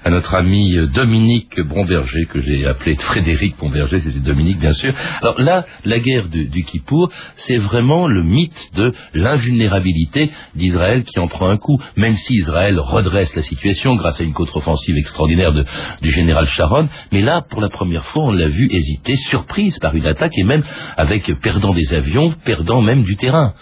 à 0.05 0.11
notre 0.11 0.35
ami 0.35 0.77
Dominique 0.93 1.59
Bromberger, 1.61 2.27
que 2.33 2.41
j'ai 2.43 2.67
appelé 2.67 2.97
Frédéric 2.97 3.57
Bromberger, 3.57 4.01
c'était 4.01 4.19
Dominique 4.19 4.59
bien 4.59 4.73
sûr. 4.75 4.93
Alors 5.23 5.41
là, 5.41 5.65
la 5.85 5.99
guerre 5.99 6.29
du, 6.29 6.47
du 6.47 6.63
Kippour, 6.65 7.11
c'est 7.37 7.57
vraiment 7.57 8.07
le 8.07 8.23
mythe 8.23 8.71
de 8.75 8.93
l'invulnérabilité 9.15 10.31
d'Israël 10.55 11.05
qui 11.05 11.19
en 11.19 11.29
prend 11.29 11.49
un 11.49 11.57
coup, 11.57 11.79
même 11.97 12.15
si 12.15 12.35
Israël 12.35 12.79
redresse 12.79 13.35
la 13.35 13.43
situation 13.43 13.97
grâce 13.97 14.21
à 14.21 14.25
une 14.25 14.35
contre-offensive 14.35 14.97
extraordinaire 14.97 15.53
du 15.53 16.11
général 16.11 16.47
Sharon. 16.47 16.89
Mais 17.13 17.23
là, 17.23 17.43
pour 17.49 17.61
la 17.61 17.69
première 17.69 18.05
fois, 18.07 18.25
on 18.25 18.33
l'a 18.33 18.49
vu 18.49 18.69
hésiter, 18.71 19.17
surprise 19.17 19.79
par 19.79 19.95
une 19.95 20.07
attaque 20.07 20.33
et 20.37 20.45
même 20.45 20.63
avec 20.97 21.33
perdant 21.41 21.73
des 21.73 21.95
avions, 21.95 22.33
perdant 22.45 22.83
même 22.83 23.03
du 23.03 23.17
terrain. 23.17 23.38
嗯。 23.39 23.53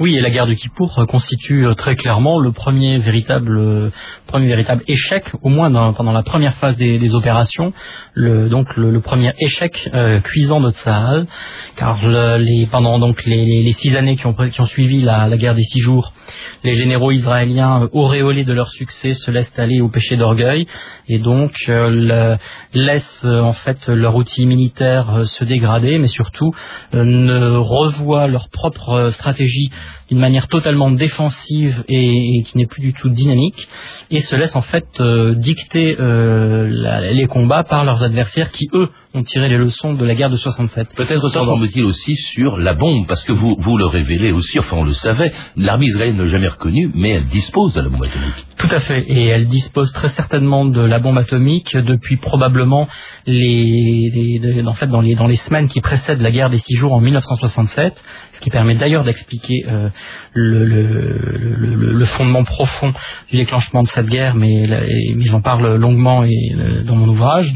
Oui, 0.00 0.16
et 0.16 0.20
la 0.20 0.30
guerre 0.30 0.48
du 0.48 0.56
Kippour 0.56 1.06
constitue 1.06 1.68
euh, 1.68 1.74
très 1.74 1.94
clairement 1.94 2.40
le 2.40 2.50
premier 2.50 2.98
véritable, 2.98 3.56
euh, 3.56 3.90
premier 4.26 4.48
véritable 4.48 4.82
échec, 4.88 5.24
au 5.42 5.48
moins 5.50 5.70
pendant 5.92 6.10
la 6.10 6.24
première 6.24 6.56
phase 6.56 6.76
des, 6.76 7.14
opérations, 7.14 7.72
le, 8.12 8.48
donc 8.48 8.76
le, 8.76 9.00
premier 9.00 9.32
échec 9.38 9.88
euh, 9.94 10.18
cuisant 10.18 10.60
de 10.60 10.72
Tsahal, 10.72 11.28
car 11.76 12.04
les, 12.38 12.66
pendant 12.66 12.98
donc 12.98 13.24
les, 13.24 13.72
six 13.74 13.94
années 13.94 14.16
qui 14.16 14.26
ont, 14.26 14.34
qui 14.34 14.60
ont 14.60 14.66
suivi 14.66 15.00
la, 15.00 15.28
guerre 15.36 15.54
des 15.54 15.62
six 15.62 15.78
jours, 15.78 16.12
les 16.64 16.74
généraux 16.74 17.12
israéliens, 17.12 17.88
auréolés 17.92 18.44
de 18.44 18.52
leur 18.52 18.70
succès, 18.70 19.14
se 19.14 19.30
laissent 19.30 19.56
aller 19.60 19.80
au 19.80 19.88
péché 19.88 20.16
d'orgueil. 20.16 20.66
Et 21.06 21.18
donc 21.18 21.52
laissent 22.72 23.24
en 23.24 23.52
fait 23.52 23.88
leur 23.88 24.16
outil 24.16 24.46
militaire 24.46 25.24
se 25.26 25.44
dégrader, 25.44 25.98
mais 25.98 26.06
surtout 26.06 26.52
ne 26.94 27.56
revoient 27.56 28.26
leur 28.26 28.48
propre 28.48 29.10
stratégie 29.10 29.70
d'une 30.08 30.18
manière 30.18 30.48
totalement 30.48 30.90
défensive 30.90 31.84
et, 31.88 32.42
qui 32.44 32.58
n'est 32.58 32.66
plus 32.66 32.82
du 32.82 32.92
tout 32.92 33.08
dynamique, 33.08 33.68
et 34.10 34.20
se 34.20 34.36
laissent 34.36 34.56
en 34.56 34.62
fait 34.62 34.86
euh, 35.00 35.34
dicter 35.34 35.96
euh, 35.98 37.10
les 37.12 37.26
combats 37.26 37.64
par 37.64 37.84
leurs 37.84 38.02
adversaires 38.02 38.50
qui, 38.50 38.68
eux, 38.72 38.88
ont 39.14 39.22
tiré 39.22 39.48
les 39.48 39.56
leçons 39.56 39.94
de 39.94 40.04
la 40.04 40.14
guerre 40.14 40.30
de 40.30 40.36
67. 40.36 40.94
Peut-être 40.96 41.28
s'entend-il 41.30 41.84
aussi 41.84 42.16
sur 42.16 42.56
la 42.56 42.74
bombe, 42.74 43.06
parce 43.06 43.22
que 43.22 43.32
vous, 43.32 43.56
vous 43.58 43.76
le 43.78 43.86
révélez 43.86 44.32
aussi, 44.32 44.58
enfin 44.58 44.76
on 44.78 44.84
le 44.84 44.92
savait, 44.92 45.32
l'armée 45.56 45.86
israélienne 45.86 46.16
n'a 46.16 46.26
jamais 46.26 46.48
reconnu, 46.48 46.90
mais 46.94 47.10
elle 47.10 47.26
dispose 47.26 47.74
de 47.74 47.80
la 47.80 47.88
bombe 47.88 48.02
atomique. 48.02 48.46
Tout 48.58 48.68
à 48.70 48.80
fait, 48.80 49.04
et 49.06 49.26
elle 49.26 49.46
dispose 49.46 49.92
très 49.92 50.08
certainement 50.08 50.64
de 50.64 50.80
la 50.80 50.98
bombe 50.98 51.18
atomique 51.18 51.76
depuis 51.76 52.16
probablement 52.16 52.88
les, 53.26 54.40
en 54.66 54.72
fait 54.72 54.88
dans 54.88 55.00
les, 55.00 55.14
dans 55.14 55.28
les 55.28 55.36
semaines 55.36 55.68
qui 55.68 55.80
précèdent 55.80 56.20
la 56.20 56.32
guerre 56.32 56.50
des 56.50 56.58
six 56.58 56.74
jours 56.74 56.92
en 56.92 57.00
1967, 57.00 57.94
ce 58.32 58.40
qui 58.40 58.50
permet 58.50 58.74
d'ailleurs 58.74 59.04
d'expliquer 59.04 59.64
euh, 59.68 59.90
le, 60.32 60.64
le, 60.64 61.92
le, 61.92 62.04
fondement 62.06 62.44
profond 62.44 62.92
du 63.30 63.36
déclenchement 63.36 63.82
de 63.82 63.88
cette 63.88 64.06
guerre, 64.06 64.34
mais, 64.34 64.66
mais 65.14 65.24
j'en 65.24 65.40
parle 65.40 65.76
longuement 65.76 66.24
et, 66.24 66.30
euh, 66.58 66.82
dans 66.82 66.96
mon 66.96 67.08
ouvrage. 67.08 67.54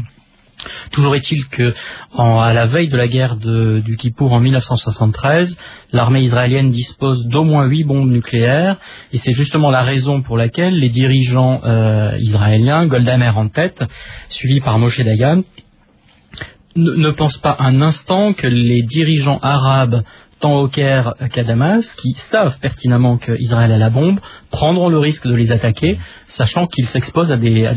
Toujours 0.91 1.15
est-il 1.15 1.47
que, 1.47 1.73
à 2.17 2.53
la 2.53 2.67
veille 2.67 2.89
de 2.89 2.97
la 2.97 3.07
guerre 3.07 3.37
du 3.37 3.95
Kippour 3.97 4.33
en 4.33 4.39
1973, 4.39 5.57
l'armée 5.93 6.21
israélienne 6.21 6.71
dispose 6.71 7.25
d'au 7.27 7.43
moins 7.43 7.65
huit 7.65 7.83
bombes 7.83 8.09
nucléaires, 8.09 8.77
et 9.13 9.17
c'est 9.17 9.33
justement 9.33 9.71
la 9.71 9.83
raison 9.83 10.21
pour 10.21 10.37
laquelle 10.37 10.77
les 10.79 10.89
dirigeants 10.89 11.61
euh, 11.63 12.17
israéliens, 12.19 12.87
Golda 12.87 13.17
Meir 13.17 13.37
en 13.37 13.47
tête, 13.47 13.83
suivis 14.29 14.59
par 14.59 14.77
Moshe 14.79 14.99
Dayan, 14.99 15.43
ne 16.75 17.11
pensent 17.11 17.39
pas 17.39 17.57
un 17.59 17.81
instant 17.81 18.33
que 18.33 18.47
les 18.47 18.83
dirigeants 18.83 19.39
arabes 19.41 20.03
tant 20.39 20.61
au 20.61 20.67
Caire 20.67 21.13
qu'à 21.33 21.43
Damas, 21.43 21.85
qui 21.95 22.13
savent 22.31 22.57
pertinemment 22.59 23.17
qu'Israël 23.17 23.71
a 23.71 23.77
la 23.77 23.89
bombe, 23.89 24.19
prendront 24.51 24.89
le 24.89 24.97
risque 24.97 25.27
de 25.27 25.35
les 25.35 25.51
attaquer, 25.51 25.99
sachant 26.27 26.65
qu'ils 26.65 26.85
s'exposent 26.87 27.31
à 27.31 27.37
des, 27.37 27.67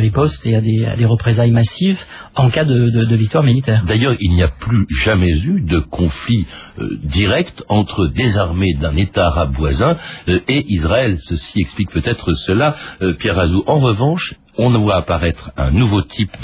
ripostes 0.00 0.46
et 0.46 0.56
à 0.56 0.60
des, 0.60 1.04
représailles 1.04 1.50
massives 1.50 2.00
en 2.34 2.50
cas 2.50 2.64
de, 2.64 3.16
victoire 3.16 3.44
militaire. 3.44 3.84
D'ailleurs, 3.86 4.14
il 4.20 4.34
n'y 4.34 4.42
a 4.42 4.48
plus 4.48 4.86
jamais 5.02 5.30
eu 5.30 5.60
de 5.60 5.80
conflit 5.80 6.46
euh, 6.78 6.98
direct 7.02 7.62
entre 7.68 8.06
des 8.06 8.38
armées 8.38 8.74
d'un 8.80 8.96
État 8.96 9.26
arabe 9.26 9.54
voisin 9.56 9.96
euh, 10.28 10.40
et 10.48 10.64
Israël. 10.68 11.16
Ceci 11.18 11.60
explique 11.60 11.90
peut-être 11.90 12.32
cela, 12.34 12.74
euh, 13.02 13.14
Pierre 13.14 13.38
Azou. 13.38 13.62
En 13.66 13.78
revanche, 13.78 14.34
on 14.58 14.70
voit 14.78 14.96
apparaître 14.96 15.50
un 15.56 15.70
nouveau 15.70 16.02
type 16.02 16.36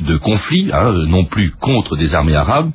de, 0.00 0.16
conflit, 0.18 0.70
hein, 0.72 0.92
non 1.06 1.24
plus 1.24 1.50
contre 1.52 1.96
des 1.96 2.14
armées 2.14 2.34
arabes, 2.34 2.70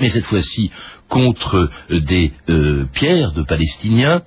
mais 0.00 0.08
cette 0.08 0.26
fois-ci 0.26 0.70
contre 1.08 1.70
euh, 1.90 2.00
des 2.00 2.32
euh, 2.48 2.84
pierres 2.92 3.32
de 3.32 3.42
Palestiniens, 3.42 4.22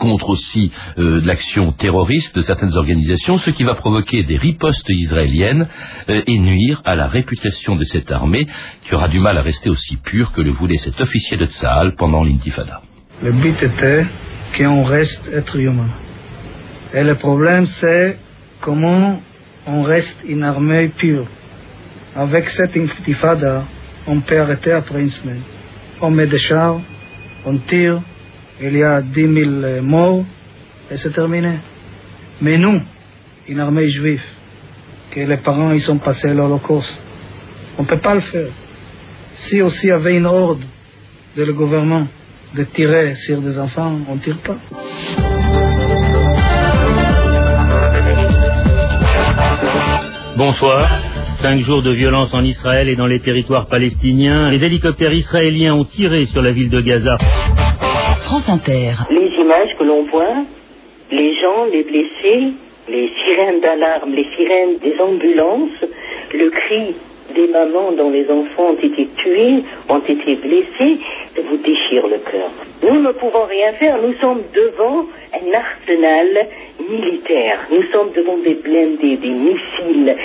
contre 0.00 0.30
aussi 0.30 0.72
euh, 0.98 1.20
l'action 1.24 1.72
terroriste 1.72 2.34
de 2.34 2.40
certaines 2.40 2.74
organisations, 2.76 3.36
ce 3.38 3.50
qui 3.50 3.62
va 3.62 3.74
provoquer 3.74 4.24
des 4.24 4.36
ripostes 4.36 4.88
israéliennes 4.88 5.68
et 6.08 6.38
nuire 6.38 6.82
à 6.84 6.96
la 6.96 7.06
réputation 7.06 7.76
de 7.76 7.84
cette 7.84 8.10
armée 8.10 8.46
qui 8.82 8.94
aura 8.94 9.08
du 9.08 9.20
mal 9.20 9.36
à 9.38 9.42
rester 9.42 9.68
aussi 9.68 9.96
pure 9.98 10.32
que 10.32 10.40
le 10.40 10.50
voulait 10.50 10.78
cet 10.78 11.00
officier 11.00 11.36
de 11.36 11.46
Tsahal 11.46 11.94
pendant 11.94 12.24
l'intifada. 12.24 12.82
Le 13.22 13.32
but 13.32 13.62
était 13.62 14.06
qu'on 14.56 14.84
reste 14.84 15.24
être 15.32 15.56
humain. 15.56 15.90
Et 16.92 17.04
le 17.04 17.14
problème 17.14 17.66
c'est 17.66 18.18
comment 18.60 19.20
on 19.66 19.82
reste 19.82 20.16
une 20.26 20.42
armée 20.42 20.88
pure. 20.88 21.28
Avec 22.16 22.48
cette 22.48 22.76
intifada, 22.76 23.64
on 24.06 24.20
peut 24.20 24.40
arrêter 24.40 24.72
après 24.72 25.02
une 25.02 25.10
semaine 25.10 25.42
on 26.00 26.10
met 26.10 26.26
des 26.26 26.38
chars, 26.38 26.80
on 27.44 27.58
tire, 27.58 28.00
il 28.60 28.76
y 28.76 28.82
a 28.82 29.02
10 29.02 29.14
000 29.14 29.34
euh, 29.36 29.82
morts, 29.82 30.24
et 30.90 30.96
c'est 30.96 31.12
terminé. 31.12 31.58
Mais 32.40 32.58
nous, 32.58 32.80
une 33.48 33.60
armée 33.60 33.88
juive, 33.88 34.22
que 35.10 35.20
les 35.20 35.36
parents 35.38 35.72
ils 35.72 35.80
sont 35.80 35.98
passés 35.98 36.28
à 36.28 36.34
l'Holocauste, 36.34 37.00
on 37.78 37.82
ne 37.82 37.88
peut 37.88 37.98
pas 37.98 38.14
le 38.14 38.20
faire. 38.20 38.50
Si 39.32 39.60
aussi 39.60 39.88
y 39.88 39.90
avait 39.90 40.16
une 40.16 40.26
ordre 40.26 40.64
de 41.36 41.44
le 41.44 41.52
gouvernement 41.52 42.06
de 42.54 42.64
tirer 42.64 43.14
sur 43.14 43.40
des 43.40 43.58
enfants, 43.58 43.98
on 44.08 44.14
ne 44.14 44.20
tire 44.20 44.38
pas. 44.38 44.56
Bonsoir. 50.36 51.15
Cinq 51.42 51.60
jours 51.60 51.82
de 51.82 51.92
violence 51.92 52.32
en 52.32 52.42
Israël 52.42 52.88
et 52.88 52.96
dans 52.96 53.06
les 53.06 53.20
territoires 53.20 53.66
palestiniens. 53.68 54.50
Les 54.50 54.64
hélicoptères 54.64 55.12
israéliens 55.12 55.74
ont 55.74 55.84
tiré 55.84 56.26
sur 56.26 56.40
la 56.40 56.50
ville 56.50 56.70
de 56.70 56.80
Gaza. 56.80 57.16
France 58.24 58.48
Inter. 58.48 58.92
Les 59.10 59.28
images 59.38 59.76
que 59.78 59.84
l'on 59.84 60.04
voit, 60.06 60.44
les 61.10 61.34
gens, 61.34 61.66
les 61.70 61.84
blessés, 61.84 62.54
les 62.88 63.10
sirènes 63.22 63.60
d'alarme, 63.60 64.12
les 64.14 64.26
sirènes 64.36 64.78
des 64.82 64.98
ambulances, 64.98 65.84
le 66.32 66.50
cri 66.50 66.94
des 67.34 67.48
mamans 67.48 67.92
dont 67.92 68.10
les 68.10 68.24
enfants 68.30 68.70
ont 68.70 68.78
été 68.82 69.08
tués, 69.16 69.62
ont 69.90 69.98
été 69.98 70.36
blessés, 70.36 70.98
vous 71.48 71.56
déchire 71.58 72.06
le 72.08 72.18
cœur. 72.30 72.50
Nous 72.82 73.00
ne 73.02 73.12
pouvons 73.12 73.44
rien 73.44 73.72
faire, 73.74 73.98
nous 74.00 74.14
sommes 74.20 74.42
devant 74.54 75.04
un 75.36 75.52
arsenal 75.52 76.48
militaire. 76.88 77.66
Nous 77.70 77.82
sommes 77.92 78.12
devant 78.14 78.38
des 78.38 78.54
blindés, 78.54 79.16
des 79.16 79.30
missiles, 79.30 80.16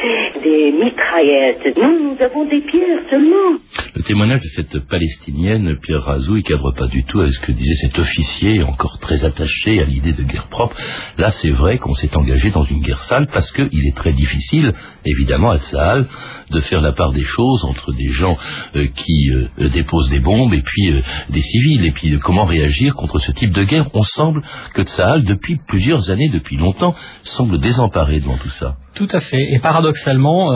des 0.43 0.71
mitraillettes. 0.71 1.78
Nous, 1.78 2.12
nous 2.12 2.17
avons 2.21 2.45
des 2.45 2.62
pierres 2.62 3.02
seulement. 3.10 3.58
Le 3.95 4.04
témoignage 4.04 4.41
de 4.41 4.47
cette 4.47 4.80
Palestinienne, 4.88 5.78
Pierre 5.82 6.04
Razou, 6.04 6.38
il 6.38 6.43
cadre 6.43 6.71
pas 6.71 6.88
du 6.88 7.04
tout 7.04 7.19
avec 7.19 7.34
ce 7.34 7.39
que 7.39 7.52
disait 7.52 7.76
cet 7.76 7.97
officier, 7.97 8.63
encore 8.63 9.00
très 9.00 9.26
attaché 9.26 9.82
à 9.82 9.86
l'idée 9.86 10.13
de 10.13 10.24
guerre 10.24 10.47
propre. 10.50 10.78
Là, 11.17 11.32
c'est 11.32 11.52
vrai 11.52 11.78
qu'on 11.78 11.93
s'est 11.93 12.15
engagé 12.15 12.50
dans 12.52 12.63
une 12.63 12.82
guerre 12.82 13.02
sale 13.02 13.28
parce 13.34 13.52
qu'il 13.52 13.88
est 13.88 13.95
très 13.95 14.13
difficile, 14.13 14.71
évidemment, 15.06 15.52
à 15.52 15.58
Sahel, 15.58 16.06
de 16.52 16.60
faire 16.62 16.82
la 16.82 16.91
part 16.91 17.12
des 17.12 17.24
choses 17.24 17.63
entre 17.65 17.91
des 17.93 18.10
gens 18.10 18.38
euh, 18.76 18.88
qui 18.95 19.32
euh, 19.32 19.69
déposent 19.69 20.10
des 20.10 20.19
bombes 20.19 20.54
et 20.54 20.62
puis 20.62 20.91
euh, 20.91 21.02
des 21.30 21.41
civils. 21.41 21.86
Et 21.86 21.91
puis 21.91 22.17
comment 22.19 22.45
réagir 22.45 22.95
contre 22.95 23.19
ce 23.19 23.32
type 23.32 23.52
de 23.52 23.63
guerre? 23.63 23.89
On 23.93 24.04
semble 24.04 24.41
que 24.74 24.84
Depuis 25.25 25.59
plusieurs 25.67 26.09
années, 26.09 26.29
depuis 26.29 26.57
longtemps, 26.57 26.95
semble 27.23 27.59
désemparé 27.59 28.19
devant 28.19 28.37
tout 28.37 28.49
ça. 28.49 28.75
Tout 28.93 29.07
à 29.11 29.21
fait. 29.21 29.53
Et 29.53 29.59
paradoxalement, 29.59 30.51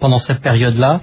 pendant 0.00 0.18
cette 0.18 0.40
période-là, 0.40 1.00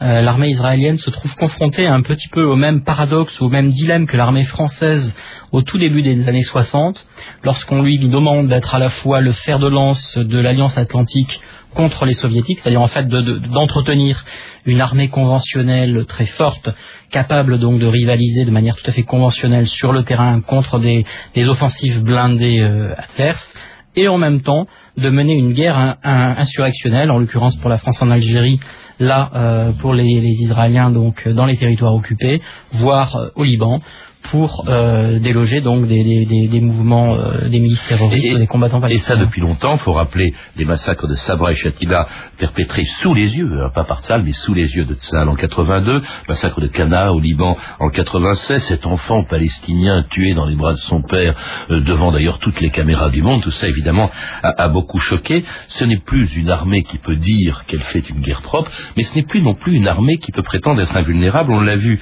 l'armée 0.00 0.50
israélienne 0.50 0.98
se 0.98 1.10
trouve 1.10 1.34
confrontée 1.36 1.86
un 1.86 2.02
petit 2.02 2.28
peu 2.28 2.42
au 2.42 2.56
même 2.56 2.82
paradoxe, 2.82 3.40
au 3.40 3.48
même 3.48 3.70
dilemme 3.70 4.06
que 4.06 4.16
l'armée 4.16 4.44
française 4.44 5.14
au 5.52 5.62
tout 5.62 5.78
début 5.78 6.02
des 6.02 6.28
années 6.28 6.42
60, 6.42 7.06
lorsqu'on 7.42 7.82
lui 7.82 7.98
demande 7.98 8.48
d'être 8.48 8.74
à 8.74 8.78
la 8.78 8.90
fois 8.90 9.20
le 9.20 9.32
fer 9.32 9.58
de 9.58 9.68
lance 9.68 10.18
de 10.18 10.38
l'Alliance 10.38 10.76
Atlantique 10.76 11.40
contre 11.74 12.04
les 12.04 12.12
soviétiques, 12.12 12.60
c'est-à-dire 12.60 12.80
en 12.80 12.86
fait 12.88 13.06
d'entretenir 13.08 14.24
une 14.66 14.80
armée 14.80 15.08
conventionnelle 15.08 16.04
très 16.06 16.26
forte, 16.26 16.70
capable 17.10 17.58
donc 17.58 17.80
de 17.80 17.86
rivaliser 17.86 18.44
de 18.44 18.50
manière 18.50 18.76
tout 18.76 18.88
à 18.88 18.92
fait 18.92 19.02
conventionnelle 19.02 19.66
sur 19.66 19.92
le 19.92 20.02
terrain 20.02 20.40
contre 20.40 20.78
des, 20.78 21.04
offensives 21.46 22.02
blindées 22.02 22.60
euh, 22.60 22.94
adverses, 22.96 23.54
et 23.96 24.08
en 24.08 24.18
même 24.18 24.42
temps 24.42 24.66
de 24.96 25.10
mener 25.10 25.34
une 25.34 25.52
guerre 25.52 25.96
insurrectionnelle, 26.02 27.10
en 27.10 27.18
l'occurrence 27.18 27.56
pour 27.56 27.70
la 27.70 27.78
France 27.78 28.02
en 28.02 28.10
Algérie, 28.10 28.60
là 28.98 29.30
euh, 29.34 29.72
pour 29.72 29.94
les, 29.94 30.04
Israéliens 30.04 30.90
donc 30.90 31.26
dans 31.28 31.46
les 31.46 31.56
territoires 31.56 31.94
occupés, 31.94 32.40
voire 32.72 33.14
euh, 33.16 33.28
au 33.36 33.44
Liban, 33.44 33.80
pour 34.22 34.64
euh, 34.68 35.18
déloger 35.18 35.60
donc 35.60 35.86
des, 35.86 36.02
des, 36.04 36.48
des, 36.48 36.60
mouvements, 36.60 37.14
euh, 37.14 37.48
des 37.48 37.60
milices 37.60 37.86
terroristes, 37.86 38.36
des 38.36 38.46
combattants 38.46 38.80
palestiniens. 38.80 39.14
Et 39.14 39.18
ça 39.18 39.24
depuis 39.24 39.40
longtemps, 39.40 39.76
il 39.76 39.80
faut 39.80 39.92
rappeler 39.92 40.34
les 40.56 40.64
massacres 40.64 41.06
de 41.06 41.14
Sabra 41.14 41.52
et 41.52 41.54
Shatila 41.54 42.06
perpétrés 42.36 42.84
sous 42.84 43.14
les 43.14 43.30
yeux, 43.30 43.50
hein, 43.60 43.70
pas 43.74 43.84
par 43.84 44.02
Tzal, 44.02 44.22
mais 44.24 44.32
sous 44.32 44.54
les 44.54 44.66
yeux 44.74 44.84
de 44.84 44.94
Tzal 44.94 45.28
en 45.28 45.34
82, 45.34 46.02
massacre 46.28 46.60
de 46.60 46.66
Cana 46.66 47.12
au 47.12 47.20
Liban 47.20 47.56
en 47.78 47.88
96, 47.90 48.62
cet 48.64 48.86
enfant 48.86 49.24
palestinien 49.24 50.04
tué 50.10 50.34
dans 50.34 50.46
les 50.46 50.56
bras 50.56 50.72
de 50.72 50.78
son 50.78 51.00
père, 51.02 51.34
euh, 51.70 51.80
devant 51.80 52.12
d'ailleurs 52.12 52.38
toutes 52.38 52.60
les 52.60 52.70
caméras 52.70 53.10
du 53.10 53.22
monde, 53.22 53.42
tout 53.42 53.50
ça 53.50 53.68
évidemment 53.68 54.10
a, 54.42 54.62
a 54.62 54.68
beaucoup 54.68 55.00
choqué. 55.00 55.44
Ce 55.68 55.84
n'est 55.84 56.00
plus 56.00 56.28
une 56.36 56.50
armée 56.50 56.82
qui 56.82 56.98
peut 56.98 57.16
dire 57.16 57.64
qu'elle 57.66 57.80
fait 57.80 58.08
une 58.10 58.20
guerre 58.20 58.42
propre, 58.42 58.70
mais 58.96 59.04
ce 59.04 59.14
n'est 59.14 59.24
plus 59.24 59.40
non 59.40 59.54
plus 59.54 59.74
une 59.74 59.88
armée 59.88 60.18
qui 60.18 60.32
peut 60.32 60.42
prétendre 60.42 60.82
être 60.82 60.96
invulnérable. 60.96 61.52
On 61.52 61.60
l'a 61.60 61.76
vu 61.76 62.00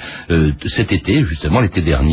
cet 0.66 0.92
été, 0.92 1.22
justement 1.24 1.60
l'été 1.60 1.82
dernier, 1.82 2.05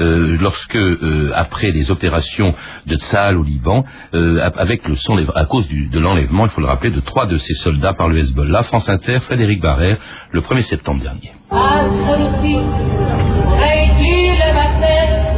euh, 0.00 0.36
lorsque, 0.40 0.76
euh, 0.76 1.32
après 1.34 1.70
les 1.70 1.90
opérations 1.90 2.54
de 2.86 2.96
Tsahal 2.96 3.36
au 3.36 3.42
Liban, 3.42 3.84
euh, 4.14 4.50
avec 4.56 4.86
le 4.86 4.96
son, 4.96 5.16
à 5.34 5.44
cause 5.44 5.68
de 5.68 5.98
l'enlèvement, 5.98 6.46
il 6.46 6.50
faut 6.50 6.60
le 6.60 6.66
rappeler, 6.66 6.90
de 6.90 7.00
trois 7.00 7.26
de 7.26 7.38
ses 7.38 7.54
soldats 7.54 7.94
par 7.94 8.08
le 8.08 8.18
Hezbollah, 8.18 8.62
France 8.64 8.88
Inter, 8.88 9.20
Frédéric 9.20 9.60
Barrère, 9.60 9.96
le 10.30 10.40
1er 10.40 10.62
septembre 10.62 11.02
dernier. 11.02 11.32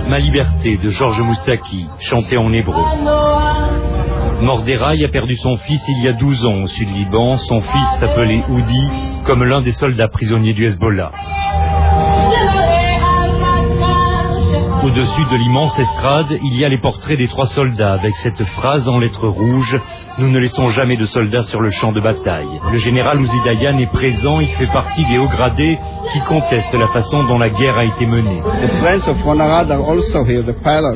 Ma 0.08 0.18
liberté 0.18 0.76
de 0.76 0.90
Georges 0.90 1.22
Moustaki, 1.22 1.86
chanté 2.00 2.36
en 2.36 2.52
hébreu. 2.52 2.82
Morderaï 4.42 5.04
a 5.04 5.08
perdu 5.08 5.36
son 5.36 5.56
fils 5.58 5.84
il 5.86 6.04
y 6.04 6.08
a 6.08 6.12
12 6.14 6.46
ans 6.46 6.62
au 6.62 6.66
sud-Liban. 6.66 7.36
Son 7.36 7.60
fils 7.60 7.98
s'appelait 8.00 8.42
Oudi, 8.48 8.88
comme 9.24 9.44
l'un 9.44 9.60
des 9.60 9.72
soldats 9.72 10.08
prisonniers 10.08 10.54
du 10.54 10.64
Hezbollah. 10.64 11.12
Au-dessus 14.82 15.24
de 15.30 15.36
l'immense 15.36 15.78
estrade, 15.78 16.38
il 16.42 16.58
y 16.58 16.64
a 16.64 16.68
les 16.70 16.78
portraits 16.78 17.18
des 17.18 17.28
trois 17.28 17.44
soldats 17.44 17.92
avec 17.92 18.14
cette 18.16 18.42
phrase 18.44 18.88
en 18.88 18.98
lettres 18.98 19.28
rouges 19.28 19.78
Nous 20.18 20.30
ne 20.30 20.38
laissons 20.38 20.70
jamais 20.70 20.96
de 20.96 21.04
soldats 21.04 21.42
sur 21.42 21.60
le 21.60 21.70
champ 21.70 21.92
de 21.92 22.00
bataille. 22.00 22.48
Le 22.72 22.78
général 22.78 23.20
Ouzidayan 23.20 23.78
est 23.78 23.92
présent, 23.92 24.40
il 24.40 24.48
fait 24.48 24.72
partie 24.72 25.04
des 25.04 25.18
hauts 25.18 25.28
gradés 25.28 25.78
qui 26.12 26.20
contestent 26.20 26.74
la 26.74 26.88
façon 26.88 27.24
dont 27.24 27.38
la 27.38 27.50
guerre 27.50 27.76
a 27.76 27.84
été 27.84 28.06
menée. 28.06 28.40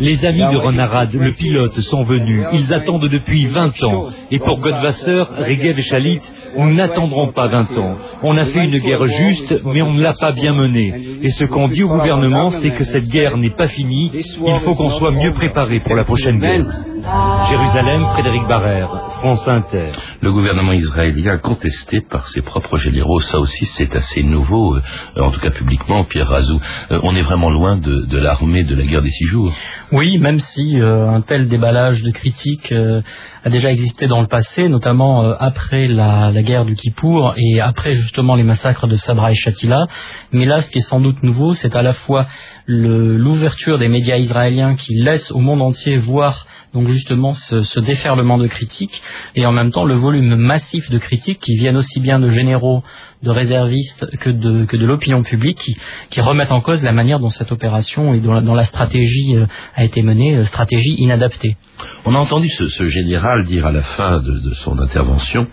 Les 0.01 0.25
amis 0.25 0.53
de 0.53 0.57
Ronarad, 0.57 1.13
le 1.13 1.33
pilote, 1.33 1.79
sont 1.81 2.05
venus. 2.05 2.43
Ils 2.53 2.73
attendent 2.73 3.09
depuis 3.09 3.47
20 3.47 3.83
ans. 3.85 4.07
Et 4.31 4.39
pour 4.39 4.61
Godwasser, 4.61 5.25
Regev 5.39 5.79
et 5.79 5.83
Chalit, 5.83 6.21
nous 6.57 6.73
n'attendrons 6.73 7.33
pas 7.33 7.49
20 7.49 7.79
ans. 7.79 7.97
On 8.23 8.37
a 8.39 8.47
fait 8.47 8.65
une 8.65 8.79
guerre 8.79 9.05
juste, 9.05 9.63
mais 9.67 9.83
on 9.83 9.93
ne 9.93 10.03
l'a 10.03 10.15
pas 10.19 10.33
bien 10.33 10.55
menée. 10.55 11.19
Et 11.23 11.31
ce 11.31 11.45
qu'on 11.45 11.69
dit 11.69 11.83
au 11.83 11.89
gouvernement, 11.89 12.51
c'est 12.51 12.71
que 12.71 12.85
cette 12.85 13.09
guerre 13.09 13.37
n'est 13.37 13.51
pas 13.51 13.69
il 13.79 14.61
faut 14.65 14.75
qu'on 14.75 14.91
soit 14.91 15.13
mieux 15.13 15.33
préparé 15.33 15.81
pour 15.81 15.95
la 15.97 16.05
prochaine 16.05 16.39
guerre. 16.39 16.67
Jérusalem, 17.05 18.07
Frédéric 18.15 18.47
Barrère, 18.49 18.89
France 19.19 19.47
Inter. 19.47 19.93
Le 20.23 20.33
gouvernement 20.33 20.73
israélien 20.73 21.37
contesté 21.37 22.01
par 22.01 22.29
ses 22.29 22.41
propres 22.41 22.79
généraux, 22.79 23.21
ça 23.21 23.39
aussi 23.39 23.67
c'est 23.67 23.95
assez 23.95 24.23
nouveau, 24.23 24.77
euh, 24.77 24.81
en 25.21 25.31
tout 25.31 25.41
cas 25.41 25.51
publiquement, 25.51 26.05
Pierre 26.05 26.29
Razou. 26.29 26.59
Euh, 26.91 27.01
on 27.03 27.15
est 27.15 27.23
vraiment 27.23 27.51
loin 27.51 27.77
de, 27.77 28.17
l'armée 28.17 28.65
de 28.65 28.75
la 28.75 28.85
guerre 28.85 29.03
des 29.03 29.11
six 29.11 29.27
jours. 29.27 29.53
Oui, 29.93 30.17
même 30.17 30.41
si 30.41 30.81
euh, 30.81 31.11
un 31.11 31.21
tel 31.21 31.49
déballage 31.49 32.03
de 32.03 32.11
critiques 32.11 32.73
a 32.73 33.51
déjà 33.51 33.71
existé 33.71 34.07
dans 34.07 34.23
le 34.23 34.27
passé, 34.27 34.71
notamment 34.71 35.25
après 35.39 35.87
la, 35.87 36.33
guerre 36.43 36.65
du 36.65 36.75
Kippour 36.75 37.35
et 37.37 37.61
après 37.61 37.95
justement 37.95 38.35
les 38.35 38.45
massacres 38.45 38.87
de 38.87 38.97
Sabra 38.97 39.31
et 39.31 39.35
Shatila. 39.35 39.87
Mais 40.33 40.47
là, 40.47 40.63
ce 40.63 40.71
qui 40.71 40.79
est 40.79 40.89
sans 40.89 41.01
doute 41.01 41.23
nouveau, 41.23 41.53
c'est 41.53 41.77
à 41.77 41.83
la 41.83 41.93
fois 41.93 42.27
l'ouverture 42.67 43.79
des 43.79 43.89
médias 43.89 44.17
israéliens 44.17 44.75
qui 44.75 44.95
laissent 44.95 45.31
au 45.31 45.41
monde 45.41 45.61
entier 45.61 45.99
voir 45.99 46.47
donc 46.75 46.89
justement 46.89 47.33
ce, 47.33 47.81
déferlement 47.81 48.37
de 48.39 48.47
critiques 48.47 49.03
et 49.35 49.47
en 49.47 49.53
même 49.53 49.71
temps 49.71 49.85
le 49.85 49.95
volume 49.95 50.35
massif 50.37 50.91
de 50.91 50.99
critiques 50.99 51.41
qui 51.41 51.57
viennent 51.57 51.77
aussi 51.77 52.01
bien 52.01 52.19
de 52.19 52.29
généraux, 52.29 52.83
de 53.23 53.31
réservistes 53.31 54.17
que 54.19 54.31
de, 54.31 54.65
que 54.65 54.77
de 54.77 54.85
l'opinion 54.85 55.23
publique 55.23 55.71
qui, 56.11 56.21
remettent 56.21 56.53
en 56.53 56.61
cause 56.61 56.83
la 56.83 56.93
manière 56.93 57.21
dont 57.21 57.31
cette 57.31 57.53
opération 57.53 58.15
et 58.15 58.21
dont, 58.21 58.55
la 58.55 58.65
stratégie 58.65 59.37
euh, 59.37 59.47
a 59.75 59.85
été 59.85 60.03
menée, 60.03 60.37
euh, 60.37 60.45
stratégie 60.45 60.95
inadaptée. 60.99 61.57
On 62.05 62.15
a 62.15 62.19
entendu 62.19 62.49
ce, 62.49 62.87
général 62.87 63.47
dire 63.47 63.67
à 63.67 63.73
la 63.73 63.83
fin 63.83 64.21
de 64.21 64.53
son 64.55 64.79
intervention 64.79 65.47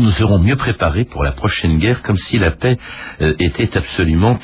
nous 0.00 0.10
serons 0.12 0.38
mieux 0.38 0.56
préparés 0.56 1.04
pour 1.04 1.24
la 1.24 1.32
prochaine 1.32 1.78
guerre, 1.78 2.02
comme 2.02 2.16
si 2.16 2.38
la 2.38 2.52
paix 2.52 2.78
euh, 3.20 3.34
était 3.38 3.76
absolument 3.76 4.38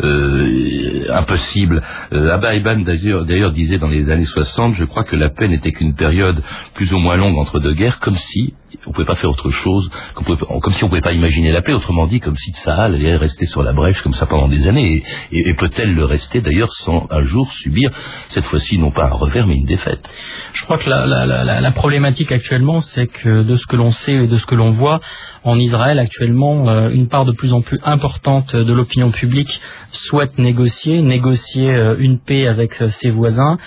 euh, 0.00 1.06
impossible. 1.12 1.82
Euh, 2.12 2.34
Abba 2.34 2.58
d'ailleurs 2.58 3.52
disait 3.52 3.78
dans 3.78 3.88
les 3.88 4.10
années 4.10 4.24
60, 4.24 4.74
je 4.76 4.84
crois 4.84 5.04
que 5.04 5.16
la 5.16 5.30
paix 5.30 5.48
n'était 5.48 5.72
qu'une 5.72 5.94
période 5.94 6.42
plus 6.74 6.92
ou 6.92 6.98
moins 6.98 7.16
longue 7.16 7.36
entre 7.38 7.60
deux 7.60 7.74
guerres, 7.74 8.00
comme 8.00 8.16
si 8.16 8.54
on 8.86 8.92
pouvait 8.92 9.06
pas 9.06 9.14
faire 9.14 9.30
autre 9.30 9.50
chose, 9.50 9.90
comme 10.14 10.72
si 10.72 10.84
on 10.84 10.88
pouvait 10.88 11.00
pas 11.00 11.12
imaginer 11.12 11.52
la 11.52 11.62
paix, 11.62 11.72
autrement 11.72 12.06
dit, 12.06 12.20
comme 12.20 12.36
si 12.36 12.52
Tsahal 12.52 12.94
allait 12.94 13.16
rester 13.16 13.46
sur 13.46 13.62
la 13.62 13.72
brèche 13.72 14.00
comme 14.02 14.14
ça 14.14 14.26
pendant 14.26 14.48
des 14.48 14.68
années, 14.68 15.02
et, 15.32 15.54
peut-elle 15.54 15.94
le 15.94 16.04
rester 16.04 16.40
d'ailleurs 16.40 16.72
sans 16.72 17.06
un 17.10 17.20
jour 17.20 17.52
subir, 17.52 17.90
cette 18.28 18.44
fois-ci 18.44 18.78
non 18.78 18.90
pas 18.90 19.06
un 19.06 19.14
revers, 19.14 19.46
mais 19.46 19.54
une 19.54 19.66
défaite? 19.66 20.08
Je 20.52 20.64
crois 20.64 20.78
que 20.78 20.88
la, 20.88 21.72
problématique 21.72 22.32
actuellement, 22.32 22.80
c'est 22.80 23.06
que 23.06 23.42
de 23.42 23.56
ce 23.56 23.66
que 23.66 23.76
l'on 23.76 23.92
sait 23.92 24.14
et 24.14 24.26
de 24.26 24.38
ce 24.38 24.46
que 24.46 24.54
l'on 24.54 24.70
voit, 24.70 25.00
en 25.44 25.58
Israël 25.58 25.98
actuellement, 25.98 26.68
euh, 26.68 26.88
une 26.88 27.08
part 27.08 27.26
de 27.26 27.32
plus 27.32 27.52
en 27.52 27.60
plus 27.60 27.78
importante 27.84 28.56
de 28.56 28.72
l'opinion 28.72 29.10
publique 29.10 29.60
souhaite 29.92 30.38
négocier, 30.38 31.02
négocier 31.02 31.68
euh, 31.68 31.96
une 31.98 32.18
paix 32.18 32.46
avec 32.46 32.80
euh, 32.80 32.90
ses 32.90 33.10
voisins, 33.10 33.58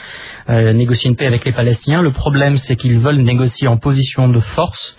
négocier 0.49 1.09
une 1.09 1.15
paix 1.15 1.27
avec 1.27 1.45
les 1.45 1.51
Palestiniens. 1.51 2.01
Le 2.01 2.11
problème, 2.11 2.55
c'est 2.55 2.75
qu'ils 2.75 2.99
veulent 2.99 3.21
négocier 3.21 3.67
en 3.67 3.77
position 3.77 4.29
de 4.29 4.39
force 4.39 4.96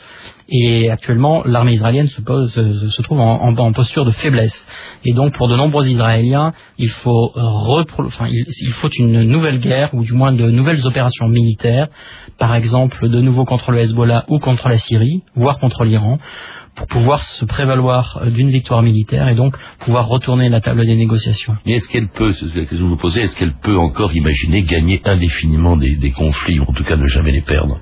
et 0.50 0.90
actuellement, 0.90 1.42
l'armée 1.44 1.74
israélienne 1.74 2.06
se, 2.06 2.22
euh, 2.22 3.02
trouve 3.02 3.20
en, 3.20 3.72
posture 3.72 4.06
de 4.06 4.12
faiblesse. 4.12 4.66
Et 5.04 5.12
donc, 5.12 5.34
pour 5.34 5.48
de 5.48 5.56
nombreux 5.56 5.86
Israéliens, 5.86 6.54
il 6.78 6.88
faut, 6.88 7.32
enfin, 7.36 8.28
il, 8.30 8.72
faut 8.72 8.88
une 8.88 9.24
nouvelle 9.24 9.58
guerre, 9.60 9.90
ou 9.92 10.02
du 10.02 10.14
moins 10.14 10.32
de 10.32 10.50
nouvelles 10.50 10.86
opérations 10.86 11.28
militaires, 11.28 11.88
par 12.38 12.54
exemple 12.54 13.08
de 13.08 13.20
nouveau 13.20 13.44
contre 13.44 13.72
le 13.72 13.80
Hezbollah 13.80 14.24
ou 14.28 14.38
contre 14.38 14.68
la 14.68 14.78
Syrie, 14.78 15.22
voire 15.34 15.58
contre 15.58 15.84
l'Iran, 15.84 16.18
pour 16.76 16.86
pouvoir 16.86 17.20
se 17.20 17.44
prévaloir 17.44 18.22
d'une 18.30 18.50
victoire 18.50 18.82
militaire 18.82 19.28
et 19.28 19.34
donc 19.34 19.56
pouvoir 19.80 20.06
retourner 20.06 20.48
la 20.48 20.60
table 20.60 20.86
des 20.86 20.94
négociations. 20.94 21.56
Mais 21.66 21.72
est-ce 21.72 21.88
qu'elle 21.88 22.08
peut, 22.08 22.32
c'est 22.32 22.46
la 22.46 22.64
question 22.64 22.86
que 22.86 22.90
vous 22.90 22.96
posais, 22.96 23.22
est-ce 23.22 23.36
qu'elle 23.36 23.54
peut 23.54 23.76
encore 23.76 24.14
imaginer 24.14 24.62
gagner 24.62 25.02
indéfiniment 25.04 25.76
des 25.76 26.12
conflits, 26.12 26.60
ou 26.60 26.62
en 26.62 26.72
tout 26.72 26.84
cas 26.84 26.96
ne 26.96 27.06
jamais 27.08 27.32
les 27.32 27.42
perdre? 27.42 27.78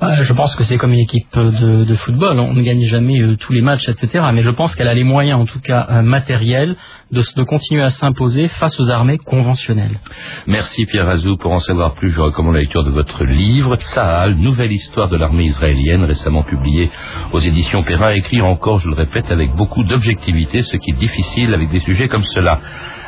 Je 0.00 0.32
pense 0.32 0.56
que 0.56 0.64
c'est 0.64 0.78
comme 0.78 0.92
une 0.92 1.00
équipe 1.00 1.38
de, 1.38 1.94
football. 1.94 2.38
On 2.40 2.54
ne 2.54 2.62
gagne 2.62 2.84
jamais 2.84 3.20
euh, 3.20 3.36
tous 3.36 3.52
les 3.52 3.60
matchs, 3.60 3.88
etc. 3.88 4.24
Mais 4.32 4.42
je 4.42 4.50
pense 4.50 4.74
qu'elle 4.74 4.88
a 4.88 4.94
les 4.94 5.04
moyens, 5.04 5.40
en 5.40 5.44
tout 5.44 5.60
cas 5.60 5.86
euh, 5.90 6.02
matériels, 6.02 6.76
de, 7.10 7.42
continuer 7.42 7.82
à 7.82 7.90
s'imposer 7.90 8.46
face 8.46 8.78
aux 8.78 8.90
armées 8.90 9.18
conventionnelles. 9.18 9.98
Merci 10.46 10.86
Pierre 10.86 11.08
Azou. 11.08 11.36
Pour 11.36 11.52
en 11.52 11.58
savoir 11.58 11.94
plus, 11.94 12.10
je 12.10 12.20
recommande 12.20 12.54
la 12.54 12.60
lecture 12.60 12.84
de 12.84 12.90
votre 12.90 13.24
livre, 13.24 13.76
Sahal, 13.80 14.36
nouvelle 14.36 14.72
histoire 14.72 15.08
de 15.08 15.16
l'armée 15.16 15.44
israélienne, 15.44 16.04
récemment 16.04 16.44
publié 16.44 16.90
aux 17.32 17.40
éditions 17.40 17.82
Perrin, 17.82 18.12
écrit 18.12 18.40
encore, 18.40 18.78
je 18.78 18.88
le 18.88 18.94
répète, 18.94 19.30
avec 19.30 19.54
beaucoup 19.56 19.82
d'objectivité, 19.84 20.62
ce 20.62 20.76
qui 20.76 20.90
est 20.90 20.98
difficile 20.98 21.52
avec 21.52 21.70
des 21.70 21.80
sujets 21.80 22.08
comme 22.08 22.24
cela. 22.24 22.60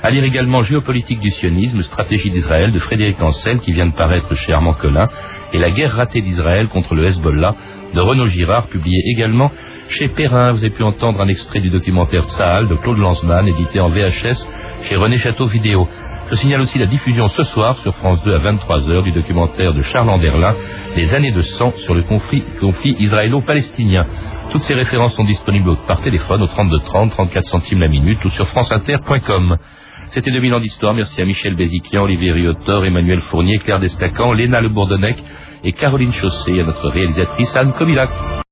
À 0.02 0.10
lire 0.10 0.24
également 0.24 0.62
Géopolitique 0.62 1.20
du 1.20 1.30
sionisme, 1.30 1.82
stratégie 1.82 2.30
d'Israël 2.30 2.72
de 2.72 2.78
Frédéric 2.80 3.22
Ancel, 3.22 3.60
qui 3.60 3.72
vient 3.72 3.86
de 3.86 3.94
paraître 3.94 4.34
chez 4.34 4.52
Armand 4.52 4.74
Collin, 4.74 5.08
et 5.52 5.58
La 5.58 5.70
guerre 5.70 5.94
ratée 5.94 6.22
d'Israël 6.22 6.68
contre 6.68 6.94
le 6.94 7.04
Hezbollah 7.04 7.54
de 7.94 8.00
Renaud 8.00 8.26
Girard, 8.26 8.68
publié 8.68 8.98
également 9.14 9.50
chez 9.92 10.08
Perrin. 10.08 10.52
Vous 10.52 10.58
avez 10.58 10.70
pu 10.70 10.82
entendre 10.82 11.20
un 11.20 11.28
extrait 11.28 11.60
du 11.60 11.70
documentaire 11.70 12.26
Tsahal 12.26 12.68
de 12.68 12.74
Claude 12.76 12.98
Lanzmann, 12.98 13.46
édité 13.46 13.80
en 13.80 13.90
VHS 13.90 14.46
chez 14.82 14.96
René 14.96 15.18
Château 15.18 15.46
Vidéo. 15.46 15.88
Je 16.30 16.36
signale 16.36 16.62
aussi 16.62 16.78
la 16.78 16.86
diffusion 16.86 17.28
ce 17.28 17.42
soir 17.44 17.78
sur 17.78 17.94
France 17.96 18.22
2 18.24 18.34
à 18.34 18.38
23h 18.38 19.02
du 19.02 19.12
documentaire 19.12 19.74
de 19.74 19.82
Charles 19.82 20.08
Anderlin, 20.08 20.54
Les 20.96 21.14
années 21.14 21.32
de 21.32 21.42
sang 21.42 21.72
sur 21.78 21.94
le 21.94 22.02
conflit, 22.04 22.44
israélo-palestinien. 22.98 24.06
Toutes 24.50 24.62
ces 24.62 24.74
références 24.74 25.14
sont 25.14 25.24
disponibles 25.24 25.76
par 25.86 26.00
téléphone 26.00 26.42
au 26.42 26.46
32 26.46 26.78
30, 26.80 27.10
34 27.10 27.44
centimes 27.44 27.80
la 27.80 27.88
minute 27.88 28.24
ou 28.24 28.30
sur 28.30 28.48
franceinter.com. 28.48 29.58
C'était 30.08 30.30
2000 30.30 30.54
ans 30.54 30.60
d'histoire. 30.60 30.94
Merci 30.94 31.20
à 31.20 31.24
Michel 31.24 31.54
Béziquian, 31.54 32.02
Olivier 32.02 32.32
Riotor, 32.32 32.84
Emmanuel 32.84 33.20
Fournier, 33.30 33.58
Claire 33.58 33.80
Destacan, 33.80 34.32
Léna 34.32 34.60
Le 34.60 34.68
Bourdonnec 34.68 35.16
et 35.64 35.72
Caroline 35.72 36.12
Chaussé, 36.12 36.60
à 36.60 36.64
notre 36.64 36.88
réalisatrice 36.88 37.56
Anne 37.56 37.72
Comilac. 37.72 38.10